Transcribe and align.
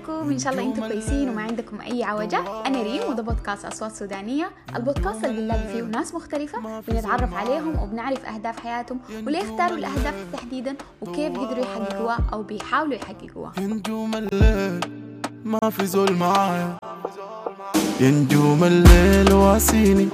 ازيكم 0.00 0.30
إن 0.30 0.38
شاء 0.38 0.52
الله 0.52 0.64
أنتم 0.64 0.88
كويسين 0.88 1.28
وما 1.28 1.42
عندكم 1.42 1.80
أي 1.80 2.04
عوجة. 2.04 2.44
أنا 2.66 2.82
ريم 2.82 3.02
وده 3.10 3.22
بودكاست 3.22 3.64
أصوات 3.64 3.92
سودانية. 3.92 4.50
البودكاست 4.76 5.24
اللي 5.24 5.40
بنلاقي 5.40 5.72
فيه 5.72 5.82
ناس 5.82 6.14
مختلفة 6.14 6.80
بنتعرف 6.88 7.34
عليهم 7.34 7.82
وبنعرف 7.82 8.24
أهداف 8.24 8.60
حياتهم 8.60 9.00
وليه 9.26 9.42
اختاروا 9.42 9.78
الأهداف 9.78 10.14
تحديدا 10.32 10.76
وكيف 11.00 11.38
قدروا 11.38 11.64
يحققوها 11.64 12.18
أو 12.32 12.42
بيحاولوا 12.42 12.94
يحققوها. 12.94 13.52
نجوم 13.58 14.14
الليل 14.14 14.80
ما 15.44 15.70
في 15.70 15.86
زول 15.86 16.12
معايا. 16.12 16.76
يا 18.00 18.10
نجوم 18.10 18.64
الليل 18.64 19.32
واسيني. 19.32 20.08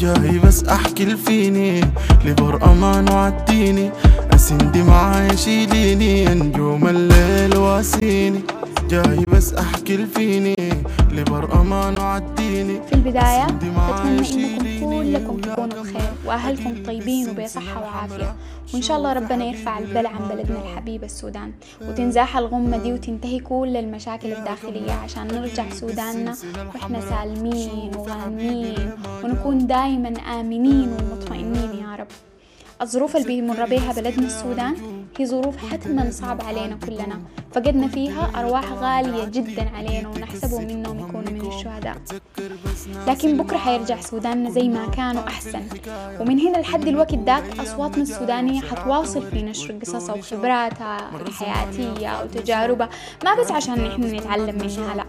جاي 0.00 0.38
بس 0.38 0.64
أحكي 0.64 1.02
الفيني 1.02 1.80
لبر 2.24 2.64
أمان 2.64 3.12
وعديني. 3.12 3.90
أسندي 4.34 4.82
معايا 4.82 5.34
شيليني. 5.34 6.24
يا 6.24 6.34
نجوم 6.34 6.88
الليل 6.88 7.56
واسيني. 7.56 8.40
جاي 8.90 9.24
بس 9.24 9.54
أحكي 9.54 9.94
الفيني 9.94 10.56
لبر 11.12 11.60
أمان 11.60 11.94
وعديني 11.98 12.80
في 12.82 12.92
البداية 12.94 13.46
إنكم 13.46 14.22
شيليني 14.22 14.80
كلكم 14.80 15.40
تكونوا 15.40 15.82
بخير 15.82 16.10
وأهلكم 16.26 16.82
طيبين 16.86 17.30
وبصحة 17.30 17.80
وعافية. 17.80 18.34
وإن 18.74 18.82
شاء 18.82 18.96
الله 18.96 19.12
ربنا 19.12 19.44
يرفع 19.44 19.78
البلاء 19.78 20.06
عن 20.12 20.28
بلدنا 20.28 20.62
الحبيب 20.62 21.04
السودان 21.04 21.52
وتنزاح 21.88 22.36
الغمة 22.36 22.76
دي 22.78 22.92
وتنتهي 22.92 23.38
كل 23.40 23.76
المشاكل 23.76 24.32
الداخلية 24.32 24.92
عشان 24.92 25.26
نرجع 25.28 25.70
سوداننا 25.70 26.34
وإحنا 26.74 27.00
سالمين 27.00 27.90
وغانمين 27.96 28.90
ونكون 29.24 29.66
دايما 29.66 30.08
آمنين 30.40 30.88
ومطمئنين 30.92 31.70
يا 31.82 31.96
رب. 31.96 32.06
الظروف 32.82 33.16
اللي 33.16 33.26
بيمر 33.26 33.64
بها 33.66 33.92
بلدنا 33.92 34.26
السودان 34.26 34.74
هي 35.18 35.26
ظروف 35.26 35.56
حتما 35.56 36.10
صعبة 36.10 36.44
علينا 36.44 36.76
كلنا. 36.86 37.20
فقدنا 37.52 37.88
فيها 37.88 38.30
أرواح 38.36 38.72
غالية 38.72 39.24
جدا 39.24 39.70
علينا 39.76 40.08
ونحسبهم 40.08 40.64
منهم 40.64 40.98
يكونوا 40.98 41.30
من 41.30 41.46
الشهداء. 41.46 41.96
لكن 43.06 43.36
بكرة 43.36 43.56
حيرجع 43.56 44.00
سوداننا 44.00 44.50
زي 44.50 44.68
ما 44.68 44.86
كانوا 44.86 45.22
أحسن. 45.22 45.62
ومن 46.20 46.40
هنا 46.40 46.58
لحد 46.58 46.88
الوقت 46.88 47.14
داك 47.14 47.58
أصواتنا 47.60 48.02
السودانية 48.02 48.60
حتواصل 48.60 49.30
في 49.30 49.42
نشر 49.42 49.74
قصصها 49.82 50.14
وخبراتها 50.14 51.10
الحياتية 51.26 52.22
وتجاربها 52.22 52.88
ما 53.24 53.34
بس 53.34 53.50
عشان 53.50 53.84
نحن 53.84 54.02
نتعلم 54.02 54.58
منها 54.58 54.94
لا. 54.94 55.04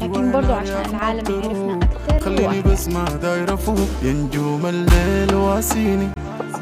لكن 0.00 0.32
برضو 0.32 0.52
عشان 0.52 0.90
العالم 0.90 1.34
يعرفنا 1.34 1.80
أكتر 1.82 2.24
خليني 2.24 2.46
وأكتر 2.46 2.72
بس 2.72 2.88
ما 2.88 3.04
داير 3.04 3.54
أفوق. 3.54 3.88
يا 4.02 4.12
نجوم 4.12 4.66
الليل 4.66 5.34
واسيني. 5.34 6.08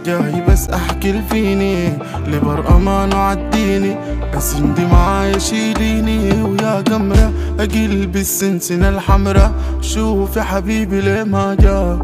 جاي 0.06 0.40
بس 0.48 0.68
أحكي 0.68 1.10
الفيني 1.10 1.88
لبر 2.26 2.76
أمان 2.76 3.14
وعديني 3.14 3.96
اسندي 4.36 4.86
معايا 4.86 5.38
شيليني 5.38 6.42
ويا 6.42 6.80
قمرة 6.80 7.32
قلبي 7.58 8.20
السنسنة 8.20 8.88
الحمرا 8.88 9.52
شوف 9.80 10.36
يا 10.36 10.42
حبيبي 10.42 11.00
ليه 11.00 11.22
ما 11.24 11.54
جا. 11.54 11.98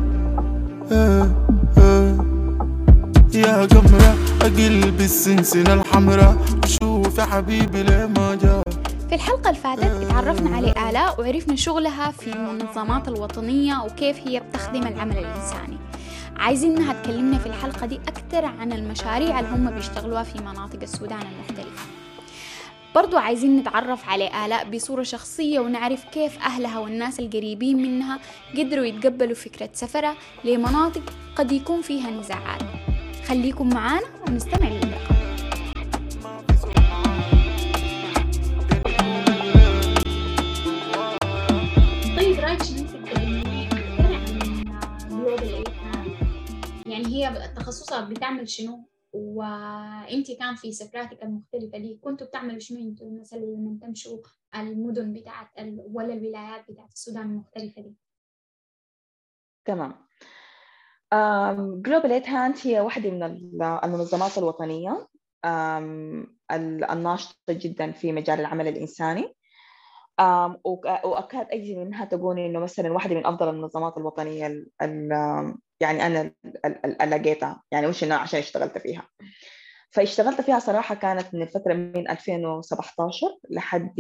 إيه 0.93 1.33
إيه 1.79 2.17
يا 3.35 3.67
قمرة 3.67 4.15
قلبي 4.43 5.05
السنسنة 5.05 5.75
الحمرا 5.75 6.37
شوف 6.67 7.19
يا 7.19 7.25
حبيبي 7.25 7.83
ليه 7.83 8.07
ما 8.17 8.35
جا. 8.43 8.63
في 9.09 9.15
الحلقة 9.15 9.51
اللي 9.51 9.61
فاتت 9.61 9.85
اتعرفنا 9.85 10.57
على 10.57 10.75
آلاء 10.91 11.21
وعرفنا 11.21 11.57
شغلها 11.57 12.11
في 12.11 12.33
المنظمات 12.33 13.09
الوطنية 13.09 13.75
وكيف 13.85 14.17
هي 14.27 14.41
بتخدم 14.41 14.87
العمل 14.87 15.19
الإنساني. 15.19 15.79
عايزينها 16.37 16.93
تكلمنا 17.03 17.39
في 17.39 17.47
الحلقة 17.47 17.87
دي 17.87 18.01
أكتر 18.09 18.45
عن 18.45 18.73
المشاريع 18.73 19.41
اللي 19.41 19.51
هم 19.51 19.71
بيشتغلوها 19.71 20.23
في 20.23 20.39
مناطق 20.39 20.79
السودان 20.83 21.21
المختلفة. 21.23 21.87
برضو 22.95 23.17
عايزين 23.17 23.57
نتعرف 23.57 24.09
على 24.09 24.47
آلاء 24.47 24.71
بصورة 24.71 25.03
شخصية 25.03 25.61
ونعرف 25.61 26.05
كيف 26.05 26.39
أهلها 26.39 26.79
والناس 26.79 27.21
القريبين 27.21 27.77
منها 27.77 28.19
قدروا 28.59 28.85
يتقبلوا 28.85 29.35
فكرة 29.35 29.71
سفرها 29.73 30.15
لمناطق 30.45 31.03
قد 31.37 31.53
يكون 31.53 31.83
فيها 31.83 32.11
نزاعات. 32.11 32.63
خليكم 33.29 33.69
معانا 33.69 34.07
ونستمع 34.29 34.69
للقاء. 34.69 35.14
هي 47.15 47.53
تخصصها 47.57 48.09
بتعمل 48.09 48.49
شنو؟ 48.49 48.89
وانت 49.13 50.31
كان 50.39 50.55
في 50.55 50.73
سفراتك 50.73 51.23
المختلفة 51.23 51.79
دي 51.79 51.99
كنتوا 52.03 52.27
بتعملوا 52.27 52.59
شنو 52.59 52.79
أنتوا 52.89 53.21
مثلا 53.21 53.39
لما 53.39 53.79
تمشوا 53.83 54.19
المدن 54.57 55.13
بتاعت 55.13 55.49
ولا 55.93 56.15
الولايات 56.15 56.71
بتاعت 56.71 56.93
السودان 56.93 57.23
المختلفة 57.31 57.83
دي؟ 57.83 57.95
تمام. 59.65 59.95
Global 61.83 62.13
Aid 62.13 62.27
Hand 62.27 62.57
هي 62.63 62.81
واحدة 62.81 63.11
من 63.11 63.23
ال- 63.23 63.63
المنظمات 63.85 64.39
الوطنية. 64.39 65.09
الناشطة 66.93 67.39
جدا 67.53 67.93
في 67.93 68.13
مجال 68.13 68.41
العمل 68.41 68.69
الإنساني. 68.69 69.35
وأكاد 71.05 71.47
أجزم 71.51 71.79
منها 71.79 72.05
تقول 72.05 72.39
إنه 72.39 72.59
مثلا 72.61 72.93
واحدة 72.93 73.15
من 73.15 73.27
أفضل 73.27 73.49
المنظمات 73.49 73.97
الوطنية 73.97 74.47
ال- 74.47 74.69
ال- 74.83 75.55
يعني 75.81 76.07
ال- 76.07 76.35
اللي 77.03 77.17
لقيتها. 77.17 77.63
يعني 77.73 77.87
مش 77.87 78.05
إنه 78.05 78.15
عشان 78.15 78.39
اشتغلت 78.39 78.79
فيها. 78.79 79.09
فاشتغلت 79.91 80.41
فيها 80.41 80.59
صراحة 80.59 80.95
كانت 80.95 81.35
من 81.35 81.43
الفترة 81.43 81.75
من 81.75 82.11
2017 82.11 83.27
لحد 83.51 83.95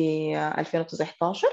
2019 0.58 1.48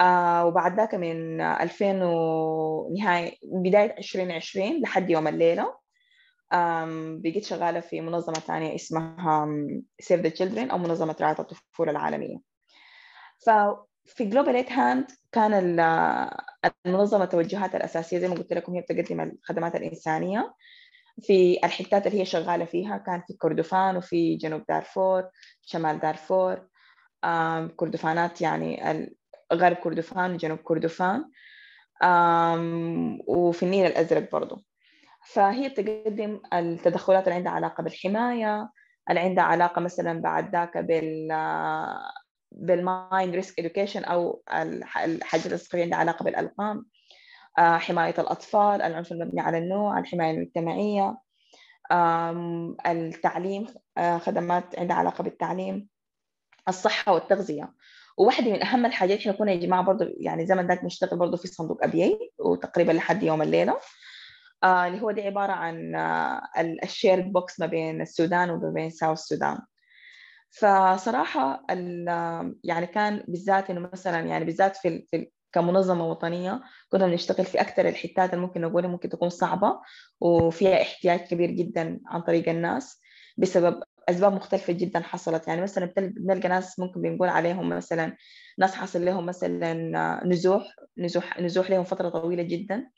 آه 0.00 0.46
وبعد 0.46 0.76
ذاك 0.76 0.94
من 0.94 1.40
2000 1.40 2.02
ونهاية 2.02 3.36
بداية 3.42 3.98
2020 3.98 4.80
لحد 4.82 5.10
يوم 5.10 5.28
الليلة. 5.28 5.74
بقيت 7.22 7.44
شغالة 7.44 7.80
في 7.80 8.00
منظمة 8.00 8.34
ثانية 8.34 8.74
اسمها 8.74 9.48
Save 10.00 10.20
the 10.20 10.30
Children 10.30 10.70
أو 10.72 10.78
منظمة 10.78 11.16
رعاية 11.20 11.36
الطفولة 11.38 11.90
العالمية. 11.90 12.57
ففي 13.46 14.24
Global 14.24 14.56
Aid 14.56 14.72
Hand 14.72 15.06
كان 15.32 15.54
ال- 15.54 16.30
المنظمة 16.86 17.24
توجهاتها 17.24 17.76
الأساسية 17.76 18.18
زي 18.18 18.28
ما 18.28 18.34
قلت 18.34 18.52
لكم 18.52 18.74
هي 18.74 18.80
بتقدم 18.80 19.20
الخدمات 19.20 19.74
الإنسانية. 19.74 20.54
في 21.20 21.58
الحتات 21.64 22.06
اللي 22.06 22.20
هي 22.20 22.24
شغالة 22.24 22.64
فيها 22.64 22.96
كان 22.98 23.22
في 23.26 23.32
كردفان 23.32 23.96
وفي 23.96 24.36
جنوب 24.36 24.62
دارفور 24.68 25.28
شمال 25.62 26.00
دارفور. 26.00 26.68
كردفانات 27.76 28.40
يعني 28.40 28.82
غرب 29.52 29.76
كردفان 29.76 30.32
وجنوب 30.34 30.58
كردفان. 30.58 31.24
وفي 33.26 33.62
النيل 33.62 33.86
الأزرق 33.86 34.30
برضو. 34.32 34.62
فهي 35.32 35.68
بتقدم 35.68 36.40
التدخلات 36.54 37.24
اللي 37.24 37.34
عندها 37.34 37.52
علاقة 37.52 37.82
بالحماية 37.82 38.70
اللي 39.10 39.20
عندها 39.20 39.44
علاقة 39.44 39.80
مثلا 39.80 40.20
بعد 40.20 40.52
ذاك 40.52 40.78
بال 40.78 41.32
بال 42.52 42.79
mine 42.79 43.34
risk 43.34 43.58
أو 44.04 44.42
الح- 44.54 44.98
الحاجات 44.98 45.52
الصغيرة 45.52 45.84
عندها 45.84 45.98
علاقة 45.98 46.22
بالألقام 46.24 46.86
آه، 47.58 47.76
حماية 47.76 48.14
الأطفال 48.18 48.82
العنف 48.82 49.12
المبني 49.12 49.40
على 49.40 49.58
النوع 49.58 49.98
الحماية 49.98 50.30
المجتمعية 50.30 51.18
آم، 51.92 52.76
التعليم 52.86 53.66
آه، 53.98 54.18
خدمات 54.18 54.78
عندها 54.78 54.96
علاقة 54.96 55.24
بالتعليم 55.24 55.88
الصحة 56.68 57.12
والتغذية. 57.12 57.72
وواحدة 58.18 58.50
من 58.52 58.62
أهم 58.62 58.86
الحاجات 58.86 59.18
إحنا 59.18 59.32
كنا 59.32 59.52
يا 59.52 59.56
جماعة 59.60 59.82
برضو 59.82 60.04
يعني 60.20 60.46
زمن 60.46 60.66
ذاك 60.66 60.84
نشتغل 60.84 61.18
برضو 61.18 61.36
في 61.36 61.48
صندوق 61.48 61.84
أبيي 61.84 62.18
وتقريبا 62.38 62.92
لحد 62.92 63.22
يوم 63.22 63.42
الليلة 63.42 63.76
آه 64.64 64.86
اللي 64.86 65.00
هو 65.02 65.10
دي 65.10 65.22
عبارة 65.22 65.52
عن 65.52 65.94
ال 66.82 66.88
share 66.88 67.20
box 67.20 67.60
ما 67.60 67.66
بين 67.66 68.00
السودان 68.00 68.50
وما 68.50 68.70
بين 68.70 68.90
south 68.90 69.18
السودان 69.18 69.58
فصراحة 70.50 71.64
يعني 72.64 72.86
كان 72.86 73.24
بالذات 73.28 73.70
إنه 73.70 73.90
مثلا 73.92 74.20
يعني 74.20 74.44
بالذات 74.44 74.76
في, 74.76 75.06
في 75.10 75.30
كمنظمة 75.52 76.06
وطنية 76.10 76.60
كنا 76.92 77.06
بنشتغل 77.06 77.46
في 77.46 77.60
أكثر 77.60 77.88
الحتات 77.88 78.30
اللي 78.34 78.46
ممكن 78.46 78.60
نقولها 78.60 78.90
ممكن 78.90 79.08
تكون 79.08 79.28
صعبة 79.28 79.80
وفيها 80.20 80.82
احتياج 80.82 81.20
كبير 81.20 81.50
جدا 81.50 82.00
عن 82.06 82.20
طريق 82.22 82.48
الناس 82.48 83.00
بسبب 83.38 83.82
أسباب 84.08 84.32
مختلفة 84.32 84.72
جدا 84.72 85.00
حصلت. 85.00 85.48
يعني 85.48 85.62
مثلا 85.62 85.92
بنلقى 85.96 86.48
ناس 86.48 86.78
ممكن 86.78 87.02
بنقول 87.02 87.28
عليهم 87.28 87.68
مثلا 87.68 88.16
ناس 88.58 88.74
حصل 88.74 89.04
لهم 89.04 89.26
مثلا 89.26 90.20
نزوح 90.26 90.76
نزوح 90.98 91.40
نزوح 91.40 91.70
لهم 91.70 91.84
فترة 91.84 92.08
طويلة 92.08 92.42
جدا 92.42 92.90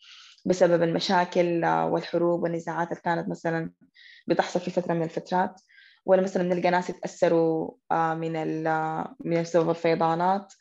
بسبب 0.47 0.83
المشاكل 0.83 1.65
والحروب 1.67 2.43
والنزاعات 2.43 2.89
اللي 2.91 3.01
كانت 3.01 3.29
مثلا 3.29 3.73
بتحصل 4.27 4.61
في 4.61 4.71
فترة 4.71 4.95
من 4.95 5.03
الفترات. 5.03 5.61
ولا 6.07 6.23
مثلا 6.23 6.43
بنلقى 6.43 6.71
ناس 6.71 6.91
يتأثروا 6.91 7.71
آه، 7.93 8.15
من 8.15 8.33
من 9.25 9.45
سبب 9.45 9.71
الفيضانات 9.71 10.55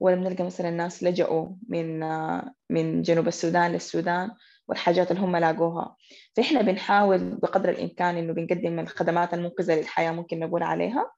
ولا 0.00 0.14
بنلقى 0.16 0.44
مثلا 0.44 0.70
ناس 0.70 1.02
لجأوا 1.02 1.48
من 1.68 2.02
آه، 2.02 2.54
من 2.70 3.02
جنوب 3.02 3.28
السودان 3.28 3.72
للسودان 3.72 4.30
والحاجات 4.68 5.10
اللي 5.10 5.22
هم 5.22 5.36
لاقوها. 5.36 5.96
فإحنا 6.36 6.62
بنحاول 6.62 7.36
بقدر 7.36 7.68
الإمكان 7.68 8.16
إنه 8.16 8.32
بنقدم 8.32 8.78
الخدمات 8.80 9.34
المنقذة 9.34 9.74
للحياة 9.74 10.12
ممكن 10.12 10.38
نقول 10.40 10.62
عليها. 10.62 11.12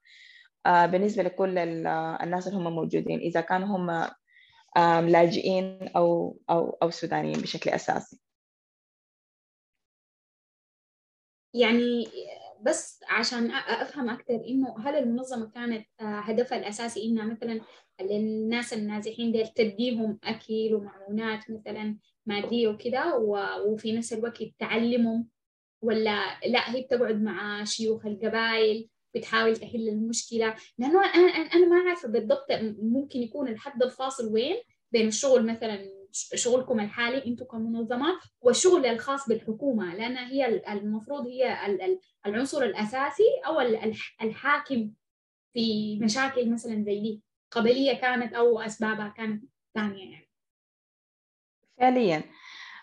آه، 0.67 0.87
بالنسبة 0.87 1.23
لكل 1.23 1.59
الناس 1.59 2.49
اللي 2.49 2.59
هم 2.59 2.75
موجودين 2.75 3.21
إذا 3.21 3.41
كانوا 3.41 3.69
هم 3.77 4.11
لاجئين 5.09 5.89
أو 5.97 6.39
أو 6.51 6.79
أو 6.83 6.91
سودانيين 6.91 7.41
بشكل 7.41 7.71
أساسي. 7.71 8.21
يعني 11.55 12.07
بس 12.63 13.01
عشان 13.09 13.51
أفهم 13.51 14.11
أكثر 14.11 14.35
إنه 14.35 14.75
هل 14.79 14.95
المنظمة 14.95 15.51
كانت 15.51 15.87
هدفها 16.01 16.59
الأساسي 16.59 17.05
إنها 17.05 17.25
مثلا 17.25 17.61
الناس 18.01 18.73
النازحين 18.73 19.33
ديل 19.33 19.49
تديهم 19.49 20.19
اكل 20.25 20.75
ومعونات 20.75 21.51
مثلا 21.51 21.97
مادية 22.27 22.69
وكذا 22.69 23.15
وفي 23.67 23.93
نفس 23.93 24.13
الوقت 24.13 24.43
تعلمهم 24.59 25.29
ولا 25.83 26.21
لا 26.47 26.75
هي 26.75 26.83
بتقعد 26.83 27.23
مع 27.23 27.65
شيوخ 27.65 28.07
القبائل 28.07 28.89
بتحاول 29.15 29.57
تحل 29.57 29.89
المشكلة؟ 29.89 30.57
لأنه 30.79 31.15
أنا 31.15 31.27
أنا 31.29 31.67
ما 31.67 31.89
عارفه 31.89 32.09
بالضبط 32.09 32.47
ممكن 32.83 33.23
يكون 33.23 33.49
الحد 33.49 33.83
الفاصل 33.83 34.33
وين 34.33 34.57
بين 34.93 35.09
الشغل 35.09 35.47
مثلا 35.47 36.02
شغلكم 36.13 36.81
الحالي 36.81 37.27
أنتم 37.27 37.45
كمنظمات 37.45 38.19
والشغل 38.41 38.87
الخاص 38.87 39.29
بالحكومة 39.29 39.95
لأن 39.95 40.17
هي 40.17 40.63
المفروض 40.73 41.27
هي 41.27 41.57
العنصر 42.27 42.63
الأساسي 42.63 43.41
أو 43.47 43.61
الحاكم 44.23 44.91
في 45.53 45.99
مشاكل 46.01 46.51
مثلا 46.51 46.85
زي 46.85 47.01
دي 47.01 47.23
قبلية 47.51 47.93
كانت 47.93 48.35
أو 48.35 48.61
أسبابها 48.61 49.09
كانت 49.09 49.45
ثانية 49.75 50.13
يعني. 50.13 50.29
فعليا. 51.79 52.23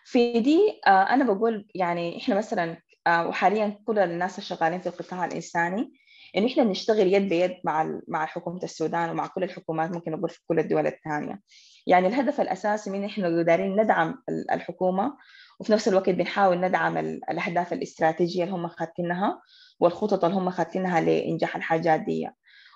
في 0.06 0.40
دي 0.40 0.82
آه، 0.88 0.90
أنا 0.90 1.34
بقول 1.34 1.68
يعني 1.76 2.18
إحنا 2.18 2.38
مثلا 2.38 2.82
آه، 3.08 3.28
وحاليا 3.28 3.82
كل 3.86 4.00
الناس 4.00 4.38
الشغالين 4.38 4.82
في 4.82 4.88
القطاع 4.88 5.26
الإنساني. 5.26 5.94
انه 6.38 6.48
إحنا 6.48 6.64
بنشتغل 6.64 7.14
يد 7.14 7.30
بيد 7.30 7.56
مع 7.64 8.00
مع 8.08 8.26
حكومة 8.26 8.60
السودان 8.64 9.10
ومع 9.10 9.28
كل 9.28 9.44
الحكومات 9.44 9.92
ممكن 9.92 10.12
نقول 10.12 10.30
في 10.30 10.40
كل 10.48 10.60
الدول 10.60 10.88
الثانية. 10.88 11.42
يعني 11.88 12.08
الهدف 12.08 12.42
الأساسي 12.42 12.90
من 12.90 13.06
إحنا 13.06 13.42
دايرين 13.44 13.82
ندعم 13.82 14.22
الحكومة 14.52 15.18
وفي 15.60 15.72
نفس 15.72 15.88
الوقت 15.88 16.10
بنحاول 16.10 16.62
ندعم 16.62 16.98
الأهداف 16.98 17.74
الاستراتيجية 17.74 18.44
اللي 18.44 18.56
هم 18.56 18.68
خاتينها 18.68 19.42
والخطط 19.80 20.26
اللي 20.26 20.38
هم 20.38 20.50
خاتينها 20.50 21.02
لإنجاح 21.02 21.56
الحاجات 21.56 22.00
دي. 22.00 22.30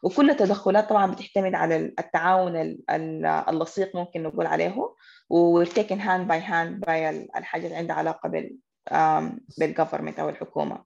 وكل 0.04 0.30
التدخلات 0.30 0.90
طبعا 0.90 1.12
بتعتمد 1.12 1.56
على 1.56 1.76
التعاون 2.00 2.78
اللصيق 3.50 3.96
ممكن 3.96 4.24
نقول 4.24 4.46
عليه 4.46 4.76
و 5.30 5.41
taken 5.41 6.00
hand 6.00 6.28
by 6.28 6.40
hand 6.40 6.86
by 6.86 7.10
الحاجات 7.10 7.72
عندها 7.72 7.96
علاقة 7.96 8.30
بال 8.30 8.58
بال 9.58 9.68
government 9.68 10.20
أو 10.20 10.30
الحكومة. 10.30 10.84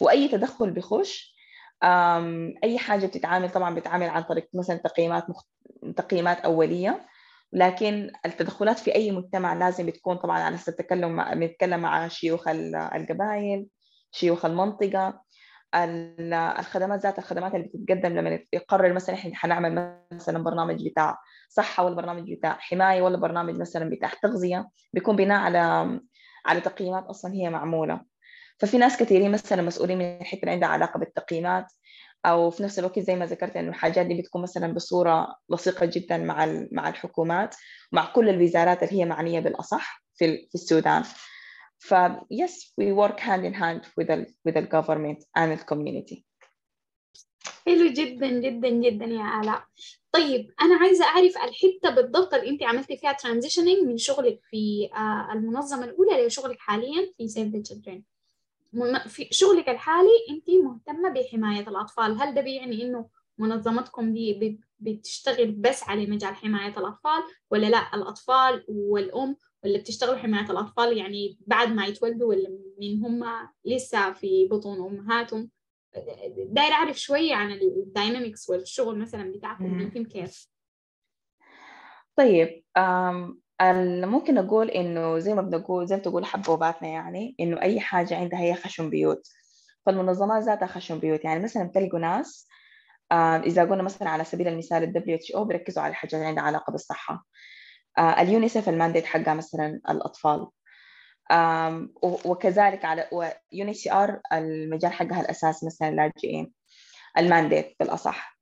وأي 0.00 0.28
تدخل 0.28 0.70
بيخش 0.70 1.35
أي 2.64 2.78
حاجة 2.78 3.06
بتتعامل 3.06 3.50
طبعا 3.50 3.74
بتتعامل 3.74 4.08
عن 4.08 4.22
طريق 4.22 4.48
مثلا 4.54 4.76
تقييمات 4.76 5.30
مخ... 5.30 5.44
تقييمات 5.96 6.40
أولية. 6.40 7.06
لكن 7.52 8.10
التدخلات 8.26 8.78
في 8.78 8.94
أي 8.94 9.12
مجتمع 9.12 9.54
لازم 9.54 9.86
بتكون 9.86 10.16
طبعا 10.16 10.38
على 10.40 10.54
أساس 10.54 10.68
التكلم 10.68 11.34
بنتكلم 11.34 11.80
مع 11.80 12.08
شيوخ 12.08 12.48
القبائل 12.48 13.66
شيوخ 14.12 14.44
المنطقة. 14.44 15.26
الخدمات 15.74 17.00
ذات 17.00 17.18
الخدمات 17.18 17.54
اللي 17.54 17.66
بتتقدم 17.74 18.16
لما 18.18 18.38
يقرر 18.52 18.92
مثلا 18.92 19.14
إحنا 19.14 19.34
حنعمل 19.36 19.98
مثلا 20.12 20.44
برنامج 20.44 20.88
بتاع 20.88 21.18
صحة 21.48 21.84
ولا 21.84 21.94
برنامج 21.94 22.32
بتاع 22.32 22.52
حماية 22.60 23.02
ولا 23.02 23.16
برنامج 23.16 23.60
مثلا 23.60 23.90
بتاع 23.90 24.10
تغذية 24.22 24.68
بيكون 24.92 25.16
بناء 25.16 25.40
على 25.40 25.58
على 26.46 26.60
تقييمات 26.60 27.04
أصلا 27.04 27.32
هي 27.32 27.50
معمولة. 27.50 28.00
ففي 28.58 28.78
ناس 28.78 28.96
كثيرين 28.96 29.30
مثلا 29.30 29.62
مسؤولين 29.62 29.98
من 29.98 30.20
الحته 30.20 30.40
اللي 30.40 30.50
عندها 30.50 30.68
علاقة 30.68 30.98
بالتقييمات 30.98 31.66
أو 32.26 32.50
في 32.50 32.62
نفس 32.62 32.78
الوقت 32.78 32.98
زي 32.98 33.16
ما 33.16 33.26
ذكرت 33.26 33.56
إنه 33.56 33.68
الحاجات 33.68 34.06
دي 34.06 34.14
بتكون 34.14 34.42
مثلا 34.42 34.74
بصورة 34.74 35.36
لصيقة 35.50 35.86
جدا 35.86 36.16
مع 36.16 36.66
مع 36.72 36.88
الحكومات 36.88 37.54
مع 37.92 38.12
كل 38.12 38.28
الوزارات 38.28 38.82
اللي 38.82 39.00
هي 39.00 39.04
معنية 39.04 39.40
بالأصح 39.40 40.04
في 40.14 40.48
في 40.48 40.54
السودان. 40.54 41.02
ف 41.78 41.94
yes 42.32 42.72
we 42.80 42.92
work 43.02 43.20
hand 43.20 43.44
in 43.44 43.54
hand 43.54 43.82
with 44.00 44.06
the 44.06 44.26
with 44.48 44.54
the 44.54 44.66
government 44.76 45.18
and 45.38 45.58
the 45.58 45.64
community. 45.64 46.24
حلو 47.66 47.86
جدا 47.92 48.28
جدا 48.28 48.68
جدا 48.68 49.04
يا 49.04 49.40
آلاء. 49.42 49.64
طيب 50.12 50.50
أنا 50.62 50.76
عايزة 50.76 51.04
أعرف 51.04 51.36
الحتة 51.36 51.90
بالضبط 51.94 52.34
اللي 52.34 52.50
أنت 52.50 52.62
عملتي 52.62 52.96
فيها 52.96 53.12
ترانزيشننج 53.12 53.78
من 53.86 53.98
شغلك 53.98 54.40
في 54.50 54.88
آه، 54.94 55.32
المنظمة 55.32 55.84
الأولى 55.84 56.26
لشغلك 56.26 56.58
حاليا 56.58 57.12
في 57.16 57.28
Save 57.28 57.52
the 57.52 57.72
Children. 57.72 58.15
في 59.08 59.28
شغلك 59.30 59.68
الحالي 59.68 60.10
انت 60.30 60.50
مهتمة 60.50 61.08
بحماية 61.08 61.68
الأطفال. 61.68 62.20
هل 62.22 62.34
ده 62.34 62.40
بيعني 62.40 62.82
إنه 62.82 63.08
منظمتكم 63.38 64.12
دي 64.12 64.60
بتشتغل 64.78 65.52
بس 65.52 65.82
على 65.82 66.06
مجال 66.06 66.34
حماية 66.34 66.78
الأطفال 66.78 67.22
ولا 67.50 67.66
لأ؟ 67.66 67.94
الأطفال 67.94 68.64
والأم 68.68 69.36
ولا 69.64 69.78
بتشتغلوا 69.78 70.16
حماية 70.16 70.50
الأطفال 70.50 70.96
يعني 70.96 71.38
بعد 71.46 71.68
ما 71.68 71.86
يتولدوا 71.86 72.28
ولا 72.28 72.58
من 72.80 73.04
هم 73.04 73.24
لسه 73.64 74.12
في 74.12 74.48
بطون 74.48 74.86
أمهاتهم؟ 74.86 75.50
داير 76.36 76.72
أعرف 76.72 77.00
شوية 77.00 77.34
عن 77.34 77.52
الداينامكس 77.52 78.50
والشغل 78.50 78.98
مثلا 78.98 79.32
بتاعكم 79.32 79.80
يمكن 79.80 80.04
كيف؟ 80.04 80.48
طيب 82.16 82.64
ممكن 84.06 84.38
أقول 84.38 84.70
إنه 84.70 85.18
زي 85.18 85.34
ما 85.34 85.42
بنقول 85.42 85.86
زي 85.86 85.96
ما 85.96 86.02
تقول 86.02 86.24
حبوباتنا 86.24 86.88
يعني 86.88 87.36
إنه 87.40 87.62
أي 87.62 87.80
حاجة 87.80 88.16
عندها 88.16 88.40
هي 88.40 88.54
خشم 88.54 88.90
بيوت. 88.90 89.28
فالمنظمات 89.86 90.42
ذاتها 90.42 90.66
خشم 90.66 90.98
بيوت. 90.98 91.24
يعني 91.24 91.40
مثلا 91.44 91.64
بتلقوا 91.64 91.98
ناس 91.98 92.48
إذا 93.46 93.64
قلنا 93.64 93.82
مثلا 93.82 94.08
على 94.08 94.24
سبيل 94.24 94.48
المثال 94.48 94.82
ال 94.96 95.20
WHO 95.32 95.38
بيركزوا 95.38 95.82
على 95.82 95.94
حاجات 95.94 96.22
عندها 96.22 96.42
علاقة 96.42 96.70
بالصحة. 96.70 97.26
اليونيسف 97.98 98.68
ال 98.68 98.73
mandate 98.73 99.06
حقها 99.06 99.34
مثلا 99.34 99.80
الأطفال. 99.90 100.46
وكذلك 102.02 102.84
ال 102.84 103.08
UNHCR 103.52 104.20
المجال 104.32 104.92
حقها 104.92 105.20
الأساسي 105.20 105.66
مثلا 105.66 105.88
اللاجئين 105.88 106.52
ال 107.18 107.25
mandate 107.25 107.76
بالأصح. 107.80 108.35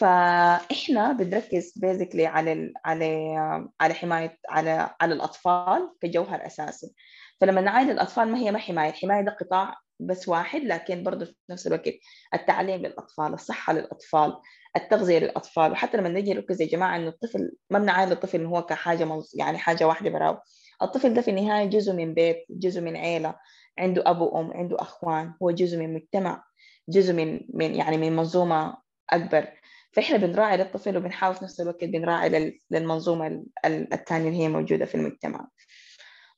فإحنا 0.00 1.12
بنركز 1.12 1.72
basically 1.76 2.26
على 2.26 2.72
على 2.84 3.36
على 3.80 3.94
حماية 3.94 4.38
على 4.48 4.90
على 5.00 5.14
الأطفال 5.14 5.90
كجوهر 6.02 6.46
أساسي. 6.46 6.94
فلما 7.40 7.60
نعاين 7.60 7.90
الأطفال 7.90 8.28
ما 8.28 8.38
هي 8.38 8.50
ما 8.50 8.58
حماية 8.58 8.90
الحمايه 8.90 9.22
ده 9.24 9.32
قطاع 9.40 9.74
بس 10.00 10.28
واحد 10.28 10.60
لكن 10.62 11.02
برضه 11.04 11.24
في 11.24 11.34
نفس 11.50 11.66
الوقت 11.66 11.88
التعليم 12.34 12.80
للأطفال 12.80 13.34
الصحة 13.34 13.72
للأطفال 13.72 14.36
التغذية 14.76 15.18
للأطفال. 15.18 15.72
وحتى 15.72 15.96
لما 15.96 16.08
نجي 16.08 16.34
نركز 16.34 16.62
يا 16.62 16.66
جماعة 16.66 16.96
إنه 16.96 17.08
الطفل 17.08 17.52
ما 17.70 17.78
بنعاين 17.78 18.12
الطفل 18.12 18.38
إنه 18.40 18.48
هو 18.48 18.62
كحاجة 18.62 19.08
يعني 19.34 19.58
حاجة 19.58 19.86
واحدة 19.86 20.10
براو 20.10 20.38
الطفل 20.82 21.14
ده 21.14 21.22
في 21.22 21.30
النهاية 21.30 21.66
جزء 21.66 21.92
من 21.92 22.14
بيت 22.14 22.44
جزء 22.50 22.80
من 22.80 22.96
عيلة 22.96 23.34
عنده 23.78 24.02
اب 24.06 24.20
وأم 24.20 24.52
عنده 24.52 24.76
أخوان 24.80 25.34
هو 25.42 25.50
جزء 25.50 25.78
من 25.78 25.94
مجتمع 25.94 26.44
جزء 26.88 27.12
من 27.12 27.40
من 27.54 27.74
يعني 27.74 27.96
من 27.98 28.16
منظومة 28.16 28.76
أكبر. 29.10 29.48
فإحنا 29.96 30.16
بنراعي 30.16 30.56
للطفل 30.56 30.96
وبنحاول 30.96 31.34
في 31.34 31.44
نفس 31.44 31.60
الوقت 31.60 31.84
بنراعي 31.84 32.60
للمنظومة 32.70 33.44
الثانية 33.66 34.28
اللي 34.28 34.42
هي 34.42 34.48
موجودة 34.48 34.84
في 34.84 34.94
المجتمع. 34.94 35.48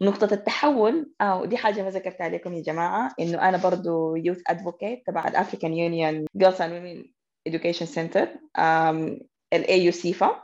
نقطة 0.02 0.34
التحول 0.34 1.12
أو 1.20 1.44
دي 1.44 1.56
حاجة 1.56 1.82
ما 1.82 1.90
ذكرتها 1.90 2.28
لكم 2.28 2.54
يا 2.54 2.62
جماعة 2.62 3.14
إنه 3.20 3.48
أنا 3.48 3.56
برضو 3.56 4.16
youth 4.16 4.42
advocate 4.46 5.02
تبع 5.06 5.28
ال 5.28 5.34
African 5.34 5.74
Union 5.74 6.26
Girls 6.36 6.62
and 6.62 6.72
Women 6.72 7.04
Education 7.46 7.86
Center 7.86 8.28
ال 9.52 9.84
AU 9.84 9.92
CIEFFA 9.92 10.42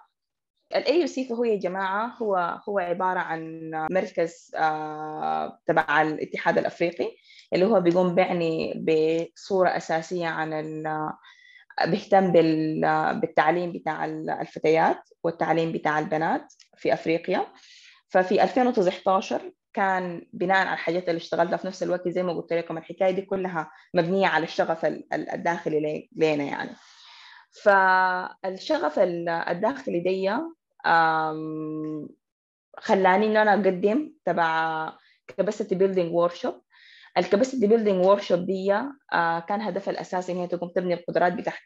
ال 0.76 1.06
CIEFFA 1.06 1.34
هو 1.34 1.44
يا 1.44 1.56
جماعة 1.56 2.06
هو 2.06 2.60
هو 2.68 2.78
عبارة 2.78 3.18
عن 3.18 3.70
مركز 3.90 4.50
آه، 4.56 5.58
تبع 5.66 6.02
الاتحاد 6.02 6.58
الأفريقي 6.58 7.16
اللي 7.52 7.64
هو 7.64 7.80
بيقوم 7.80 8.14
بيعني 8.14 8.84
بصورة 9.34 9.68
أساسية 9.68 10.26
عن 10.26 10.82
بيهتم 11.86 12.32
بالتعليم 13.20 13.72
بتاع 13.72 14.04
الفتيات 14.04 15.08
والتعليم 15.24 15.72
بتاع 15.72 15.98
البنات 15.98 16.52
في 16.76 16.92
أفريقيا. 16.92 17.46
ففي 18.08 18.42
2019 18.42 19.52
كان 19.72 20.26
بناء 20.32 20.56
على 20.66 20.72
الحاجات 20.72 21.08
اللي 21.08 21.16
اشتغلتها 21.16 21.56
في 21.56 21.66
نفس 21.66 21.82
الوقت 21.82 22.08
زي 22.08 22.22
ما 22.22 22.32
قلت 22.32 22.52
لكم 22.52 22.78
الحكاية 22.78 23.10
دي 23.10 23.22
كلها 23.22 23.70
مبنية 23.94 24.26
على 24.26 24.44
الشغف 24.44 24.84
الداخلي 25.12 26.08
لينا 26.16 26.44
يعني. 26.44 26.70
فالشغف 27.62 28.98
الداخلي 28.98 30.00
دي 30.00 30.30
خلاني 32.78 33.26
إن 33.26 33.36
أنا 33.36 33.54
أقدم 33.54 34.12
تبع 34.24 34.92
capacity 35.26 35.74
building 35.74 36.14
workshop 36.14 36.62
ال 37.18 37.66
capacity 37.66 38.06
building 38.06 38.22
workshop 38.22 38.46
دي 38.46 38.72
آه، 39.12 39.40
كان 39.40 39.60
هدفها 39.60 39.92
الأساسي 39.92 40.32
إن 40.32 40.36
هي 40.36 40.46
تقوم 40.46 40.70
تبني 40.74 40.94
القدرات 40.94 41.32
بتاعت 41.32 41.58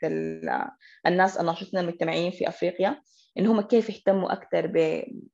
الناس 1.07 1.37
الناشطين 1.37 1.81
المجتمعيين 1.81 2.31
في 2.31 2.49
أفريقيا 2.49 3.03
إن 3.39 3.47
هم 3.47 3.61
كيف 3.61 3.91
يهتموا 3.91 4.33
أكثر 4.33 4.67